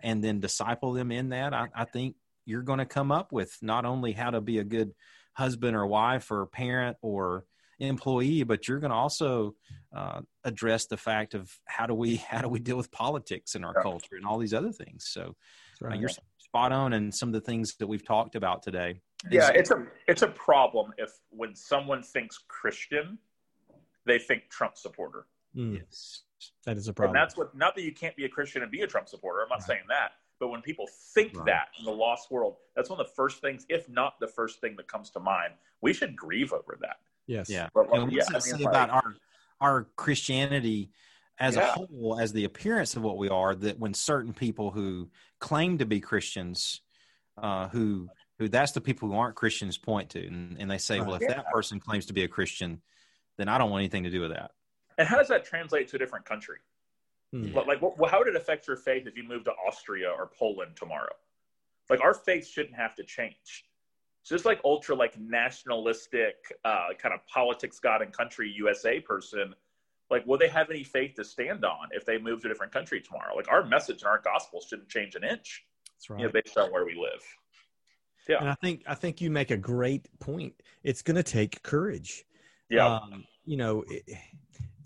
and 0.01 0.23
then 0.23 0.41
disciple 0.41 0.93
them 0.93 1.11
in 1.11 1.31
that, 1.31 1.55
I, 1.55 1.69
I 1.75 1.85
think 1.85 2.17
you're 2.45 2.63
going 2.63 2.79
to 2.79 2.87
come 2.87 3.11
up 3.11 3.33
with 3.33 3.57
not 3.63 3.85
only 3.85 4.13
how 4.13 4.31
to 4.31 4.41
be 4.41 4.59
a 4.59 4.65
good 4.65 4.93
husband 5.35 5.77
or 5.77 5.87
wife 5.87 6.31
or 6.31 6.47
parent 6.47 6.97
or 7.03 7.45
employee, 7.79 8.43
but 8.43 8.67
you're 8.67 8.79
going 8.79 8.91
to 8.91 8.97
also 8.97 9.55
uh, 9.95 10.21
address 10.45 10.87
the 10.87 10.97
fact 10.97 11.35
of 11.35 11.51
how 11.67 11.87
do 11.87 11.95
we 11.95 12.17
how 12.29 12.41
do 12.41 12.49
we 12.49 12.59
deal 12.59 12.77
with 12.77 12.91
politics 12.91 13.55
in 13.55 13.65
our 13.65 13.75
yeah. 13.77 13.83
culture 13.83 14.17
and 14.17 14.27
all 14.27 14.39
these 14.39 14.55
other 14.55 14.73
things. 14.73 15.09
So 15.09 15.37
uh, 15.83 15.89
right. 15.89 15.97
uh, 15.97 16.01
you're 16.01 16.11
spot 16.39 16.73
on 16.73 16.93
in 16.93 17.13
some 17.13 17.29
of 17.29 17.33
the 17.35 17.41
things 17.41 17.75
that 17.77 17.87
we've 17.87 18.05
talked 18.05 18.35
about 18.35 18.63
today. 18.63 19.01
Yeah, 19.31 19.51
it's 19.51 19.71
a 19.71 19.87
it's 20.07 20.23
a 20.23 20.29
problem 20.29 20.93
if 20.99 21.11
when 21.31 21.55
someone 21.55 22.03
thinks 22.03 22.39
Christian, 22.49 23.19
they 24.05 24.19
think 24.19 24.49
Trump 24.49 24.77
supporter. 24.77 25.27
Mm. 25.57 25.79
Yes. 25.79 26.23
That 26.65 26.77
is 26.77 26.89
a 26.89 26.93
problem. 26.93 27.17
And 27.17 27.23
that's 27.23 27.37
what, 27.37 27.57
not 27.57 27.75
that 27.77 27.83
you 27.83 27.93
can't 27.93 28.17
be 28.17 28.25
a 28.25 28.29
Christian 28.29 28.63
and 28.63 28.71
be 28.71 28.83
a 28.83 28.87
Trump 28.87 29.09
supporter. 29.09 29.43
I'm 29.43 29.49
not 29.49 29.61
right. 29.61 29.67
saying 29.67 29.85
that. 29.89 30.13
But 30.39 30.49
when 30.49 30.61
people 30.61 30.87
think 31.15 31.35
right. 31.35 31.47
that 31.47 31.69
in 31.79 31.87
the 31.87 31.91
lost 31.91 32.31
world, 32.31 32.57
that's 32.75 32.91
one 32.91 33.01
of 33.01 33.07
the 33.07 33.13
first 33.15 33.41
things, 33.41 33.65
if 33.71 33.89
not 33.89 34.21
the 34.21 34.29
first 34.29 34.61
thing 34.61 34.77
that 34.77 34.87
comes 34.87 35.11
to 35.11 35.21
mind. 35.21 35.55
We 35.81 35.95
should 35.95 36.15
grieve 36.15 36.53
over 36.53 36.77
that. 36.83 36.97
Yes. 37.27 37.49
Yeah. 37.49 37.69
But, 37.75 37.91
and 37.93 38.13
yeah, 38.13 38.25
I 38.29 38.57
mean, 38.57 38.67
about 38.67 38.91
our 38.91 39.15
our 39.61 39.87
Christianity 39.97 40.91
as 41.39 41.57
yeah. 41.57 41.63
a 41.63 41.73
whole, 41.73 42.19
as 42.21 42.33
the 42.33 42.45
appearance 42.45 42.97
of 42.97 43.03
what 43.03 43.17
we 43.17 43.29
are, 43.29 43.55
that 43.55 43.79
when 43.79 43.95
certain 43.95 44.35
people 44.35 44.71
who 44.71 45.09
claim 45.41 45.79
to 45.79 45.87
be 45.87 46.01
Christians, 46.01 46.83
uh, 47.39 47.69
who 47.69 48.09
who 48.39 48.49
that's 48.49 48.73
the 48.73 48.83
people 48.83 49.09
who 49.09 49.17
aren't 49.17 49.37
Christians 49.37 49.79
point 49.79 50.11
to, 50.11 50.27
and, 50.27 50.57
and 50.59 50.71
they 50.71 50.79
say, 50.79 50.99
right. 50.99 51.07
well, 51.07 51.17
if 51.17 51.23
yeah. 51.23 51.35
that 51.35 51.51
person 51.51 51.81
claims 51.81 52.07
to 52.07 52.13
be 52.13 52.25
a 52.25 52.29
Christian, 52.29 52.83
then 53.39 53.49
I 53.49 53.57
don't 53.57 53.71
want 53.71 53.81
anything 53.81 54.05
to 54.05 54.11
do 54.11 54.21
with 54.21 54.33
that. 54.33 54.51
And 54.99 55.07
how 55.07 55.17
does 55.17 55.29
that 55.29 55.45
translate 55.45 55.89
to 55.89 55.97
a 55.97 55.99
different 55.99 56.25
country? 56.25 56.59
Hmm. 57.33 57.53
Like, 57.55 57.83
what, 57.83 58.11
how 58.11 58.19
would 58.19 58.29
it 58.29 58.37
affect 58.37 58.67
your 58.67 58.77
faith 58.77 59.07
if 59.07 59.17
you 59.17 59.25
moved 59.25 59.47
to 59.47 59.53
Austria 59.53 60.11
or 60.11 60.31
Poland 60.39 60.77
tomorrow? 60.77 61.13
like 61.89 62.03
our 62.03 62.15
faith 62.15 62.47
shouldn't 62.47 62.75
have 62.75 62.95
to 62.97 63.05
change. 63.05 63.65
So 64.23 64.35
just 64.35 64.45
like 64.45 64.61
ultra 64.65 64.95
like 64.97 65.19
nationalistic 65.19 66.35
uh, 66.65 66.89
kind 66.99 67.15
of 67.15 67.25
politics, 67.27 67.79
God 67.79 68.03
and 68.03 68.13
country 68.13 68.53
USA 68.57 68.99
person, 69.01 69.55
like 70.11 70.27
will 70.27 70.39
they 70.39 70.49
have 70.49 70.71
any 70.71 70.83
faith 70.83 71.15
to 71.17 71.25
stand 71.25 71.65
on 71.65 71.89
if 71.93 72.05
they 72.05 72.19
move 72.19 72.41
to 72.43 72.49
a 72.49 72.51
different 72.51 72.73
country 72.73 73.01
tomorrow? 73.01 73.37
Like 73.37 73.49
our 73.49 73.65
message 73.65 74.03
and 74.03 74.09
our 74.09 74.21
gospel 74.21 74.61
shouldn't 74.61 74.89
change 74.89 75.15
an 75.15 75.25
inch. 75.25 75.65
That's 75.95 76.11
right. 76.11 76.21
You 76.21 76.27
know, 76.27 76.33
based 76.33 76.59
on 76.59 76.73
where 76.73 76.85
we 76.85 76.95
live. 76.95 77.23
Yeah. 78.29 78.39
And 78.41 78.49
I 78.49 78.55
think 78.55 78.83
I 78.89 78.95
think 78.95 79.21
you 79.21 79.31
make 79.31 79.53
a 79.53 79.57
great 79.57 80.09
point. 80.19 80.55
It's 80.83 81.03
going 81.03 81.17
to 81.17 81.23
take 81.23 81.63
courage. 81.63 82.25
Yeah. 82.69 82.97
Um, 82.97 83.25
you 83.45 83.57
know, 83.57 83.85
it, 83.89 84.03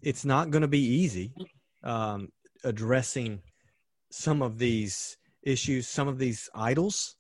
it's 0.03 0.25
not 0.25 0.51
going 0.51 0.63
to 0.63 0.69
be 0.69 0.85
easy 0.85 1.33
um, 1.85 2.31
addressing 2.65 3.41
some 4.11 4.43
of 4.43 4.59
these 4.59 5.17
issues, 5.43 5.89
some 5.89 6.09
of 6.09 6.19
these 6.19 6.49
idols, 6.55 7.17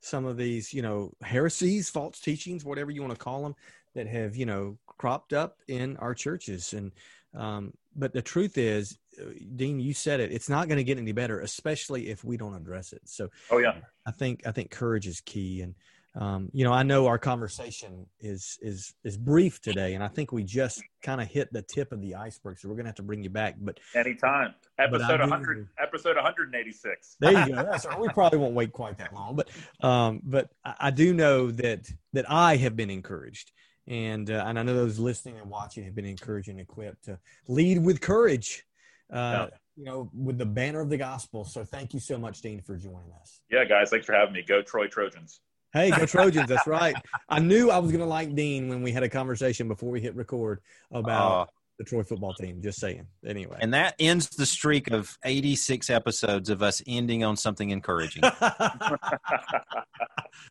some 0.00 0.24
of 0.24 0.36
these, 0.36 0.72
you 0.72 0.82
know, 0.82 1.12
heresies, 1.22 1.88
false 1.88 2.20
teachings, 2.20 2.64
whatever 2.64 2.90
you 2.90 3.00
want 3.00 3.12
to 3.12 3.18
call 3.18 3.42
them, 3.42 3.54
that 3.94 4.06
have, 4.06 4.36
you 4.36 4.44
know, 4.44 4.76
cropped 4.86 5.32
up 5.32 5.58
in 5.68 5.96
our 5.98 6.14
churches. 6.14 6.74
And, 6.74 6.92
um, 7.34 7.72
but 7.96 8.12
the 8.12 8.22
truth 8.22 8.58
is, 8.58 8.98
uh, 9.20 9.30
Dean, 9.56 9.78
you 9.78 9.94
said 9.94 10.20
it. 10.20 10.32
It's 10.32 10.48
not 10.48 10.68
going 10.68 10.78
to 10.78 10.84
get 10.84 10.98
any 10.98 11.12
better, 11.12 11.40
especially 11.40 12.08
if 12.08 12.24
we 12.24 12.36
don't 12.36 12.54
address 12.54 12.92
it. 12.92 13.02
So, 13.04 13.30
oh 13.50 13.58
yeah, 13.58 13.76
I 14.06 14.10
think 14.10 14.46
I 14.46 14.52
think 14.52 14.70
courage 14.70 15.06
is 15.06 15.20
key. 15.20 15.62
And 15.62 15.74
um, 16.16 16.48
you 16.52 16.64
know, 16.64 16.72
I 16.72 16.84
know 16.84 17.06
our 17.06 17.18
conversation 17.18 18.06
is 18.20 18.56
is 18.62 18.94
is 19.02 19.16
brief 19.16 19.60
today, 19.60 19.94
and 19.94 20.04
I 20.04 20.06
think 20.06 20.30
we 20.30 20.44
just 20.44 20.80
kind 21.02 21.20
of 21.20 21.26
hit 21.26 21.52
the 21.52 21.62
tip 21.62 21.90
of 21.90 22.00
the 22.00 22.14
iceberg. 22.14 22.58
So 22.58 22.68
we're 22.68 22.76
gonna 22.76 22.88
have 22.88 22.96
to 22.96 23.02
bring 23.02 23.24
you 23.24 23.30
back. 23.30 23.56
But 23.60 23.80
anytime, 23.96 24.54
episode 24.78 25.18
100, 25.18 25.68
episode 25.80 26.14
186. 26.14 27.16
There 27.18 27.32
you 27.32 27.54
go. 27.54 27.62
That's 27.70 27.84
right. 27.84 27.98
We 27.98 28.08
probably 28.10 28.38
won't 28.38 28.54
wait 28.54 28.72
quite 28.72 28.98
that 28.98 29.12
long, 29.12 29.34
but 29.34 29.48
um, 29.84 30.20
but 30.22 30.50
I, 30.64 30.74
I 30.78 30.90
do 30.92 31.12
know 31.12 31.50
that 31.50 31.90
that 32.12 32.30
I 32.30 32.56
have 32.56 32.76
been 32.76 32.90
encouraged, 32.90 33.50
and 33.88 34.30
uh, 34.30 34.44
and 34.46 34.56
I 34.56 34.62
know 34.62 34.74
those 34.74 35.00
listening 35.00 35.40
and 35.40 35.50
watching 35.50 35.82
have 35.84 35.96
been 35.96 36.04
encouraged 36.04 36.48
and 36.48 36.60
equipped 36.60 37.06
to 37.06 37.18
lead 37.48 37.84
with 37.84 38.00
courage. 38.00 38.64
Uh, 39.12 39.48
yeah. 39.50 39.58
You 39.76 39.84
know, 39.84 40.10
with 40.14 40.38
the 40.38 40.46
banner 40.46 40.80
of 40.80 40.88
the 40.88 40.96
gospel. 40.96 41.44
So, 41.44 41.64
thank 41.64 41.94
you 41.94 41.98
so 41.98 42.16
much, 42.16 42.40
Dean, 42.40 42.60
for 42.60 42.76
joining 42.76 43.10
us. 43.20 43.40
Yeah, 43.50 43.64
guys, 43.64 43.90
thanks 43.90 44.06
for 44.06 44.12
having 44.12 44.32
me. 44.32 44.44
Go 44.46 44.62
Troy 44.62 44.86
Trojans. 44.86 45.40
Hey, 45.74 45.90
go 45.90 46.06
Trojans! 46.06 46.48
That's 46.48 46.68
right. 46.68 46.94
I 47.28 47.40
knew 47.40 47.68
I 47.68 47.78
was 47.78 47.90
going 47.90 48.00
to 48.00 48.06
like 48.06 48.36
Dean 48.36 48.68
when 48.68 48.82
we 48.82 48.92
had 48.92 49.02
a 49.02 49.08
conversation 49.08 49.66
before 49.66 49.90
we 49.90 50.00
hit 50.00 50.14
record 50.14 50.60
about 50.92 51.32
uh, 51.32 51.46
the 51.78 51.84
Troy 51.84 52.04
football 52.04 52.32
team. 52.32 52.62
Just 52.62 52.78
saying. 52.78 53.08
Anyway, 53.26 53.58
and 53.60 53.74
that 53.74 53.96
ends 53.98 54.28
the 54.28 54.46
streak 54.46 54.92
of 54.92 55.18
eighty-six 55.24 55.90
episodes 55.90 56.48
of 56.48 56.62
us 56.62 56.80
ending 56.86 57.24
on 57.24 57.36
something 57.36 57.70
encouraging. 57.70 58.22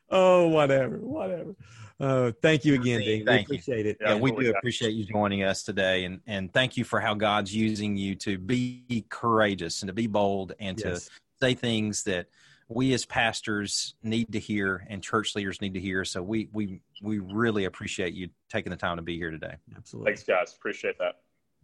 oh, 0.09 0.49
whatever, 0.49 0.97
whatever. 0.97 1.55
Uh, 2.01 2.33
thank 2.41 2.65
you 2.65 2.73
again, 2.73 2.99
Dean. 2.99 3.25
Thank 3.25 3.47
we 3.47 3.55
appreciate 3.55 3.85
you. 3.85 3.91
it. 3.91 3.97
Yeah, 4.01 4.15
we 4.15 4.31
do 4.31 4.51
appreciate 4.51 4.91
you 4.91 5.05
joining 5.05 5.43
us 5.43 5.63
today, 5.63 6.03
and 6.03 6.19
and 6.27 6.51
thank 6.51 6.75
you 6.75 6.83
for 6.83 6.99
how 6.99 7.13
God's 7.13 7.55
using 7.55 7.95
you 7.95 8.15
to 8.15 8.37
be 8.37 9.05
courageous 9.07 9.83
and 9.83 9.87
to 9.87 9.93
be 9.93 10.07
bold 10.07 10.51
and 10.59 10.77
yes. 10.83 11.05
to 11.05 11.11
say 11.39 11.53
things 11.53 12.03
that 12.03 12.27
we 12.73 12.93
as 12.93 13.05
pastors 13.05 13.95
need 14.03 14.31
to 14.33 14.39
hear 14.39 14.85
and 14.89 15.01
church 15.01 15.35
leaders 15.35 15.61
need 15.61 15.73
to 15.73 15.79
hear. 15.79 16.05
So 16.05 16.21
we 16.21 16.49
we 16.53 16.81
we 17.01 17.19
really 17.19 17.65
appreciate 17.65 18.13
you 18.13 18.29
taking 18.49 18.71
the 18.71 18.77
time 18.77 18.97
to 18.97 19.03
be 19.03 19.17
here 19.17 19.31
today. 19.31 19.55
Absolutely. 19.75 20.11
Thanks, 20.11 20.23
guys. 20.23 20.53
Appreciate 20.55 20.97
that. 20.99 21.19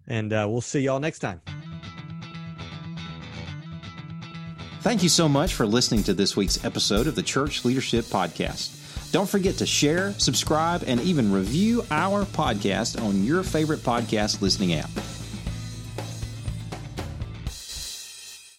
And 0.07 0.33
uh, 0.33 0.47
we'll 0.49 0.61
see 0.61 0.79
y'all 0.79 0.99
next 0.99 1.19
time. 1.19 1.41
Thank 4.81 5.03
you 5.03 5.09
so 5.09 5.27
much 5.27 5.53
for 5.53 5.65
listening 5.65 6.03
to 6.03 6.13
this 6.13 6.37
week's 6.37 6.63
episode 6.63 7.07
of 7.07 7.15
the 7.15 7.21
Church 7.21 7.65
Leadership 7.65 8.05
Podcast. 8.05 9.11
Don't 9.11 9.27
forget 9.27 9.55
to 9.57 9.65
share, 9.65 10.13
subscribe, 10.13 10.83
and 10.87 11.01
even 11.01 11.31
review 11.31 11.83
our 11.91 12.23
podcast 12.25 13.01
on 13.03 13.23
your 13.25 13.43
favorite 13.43 13.79
podcast 13.79 14.41
listening 14.41 14.73
app. 14.73 14.89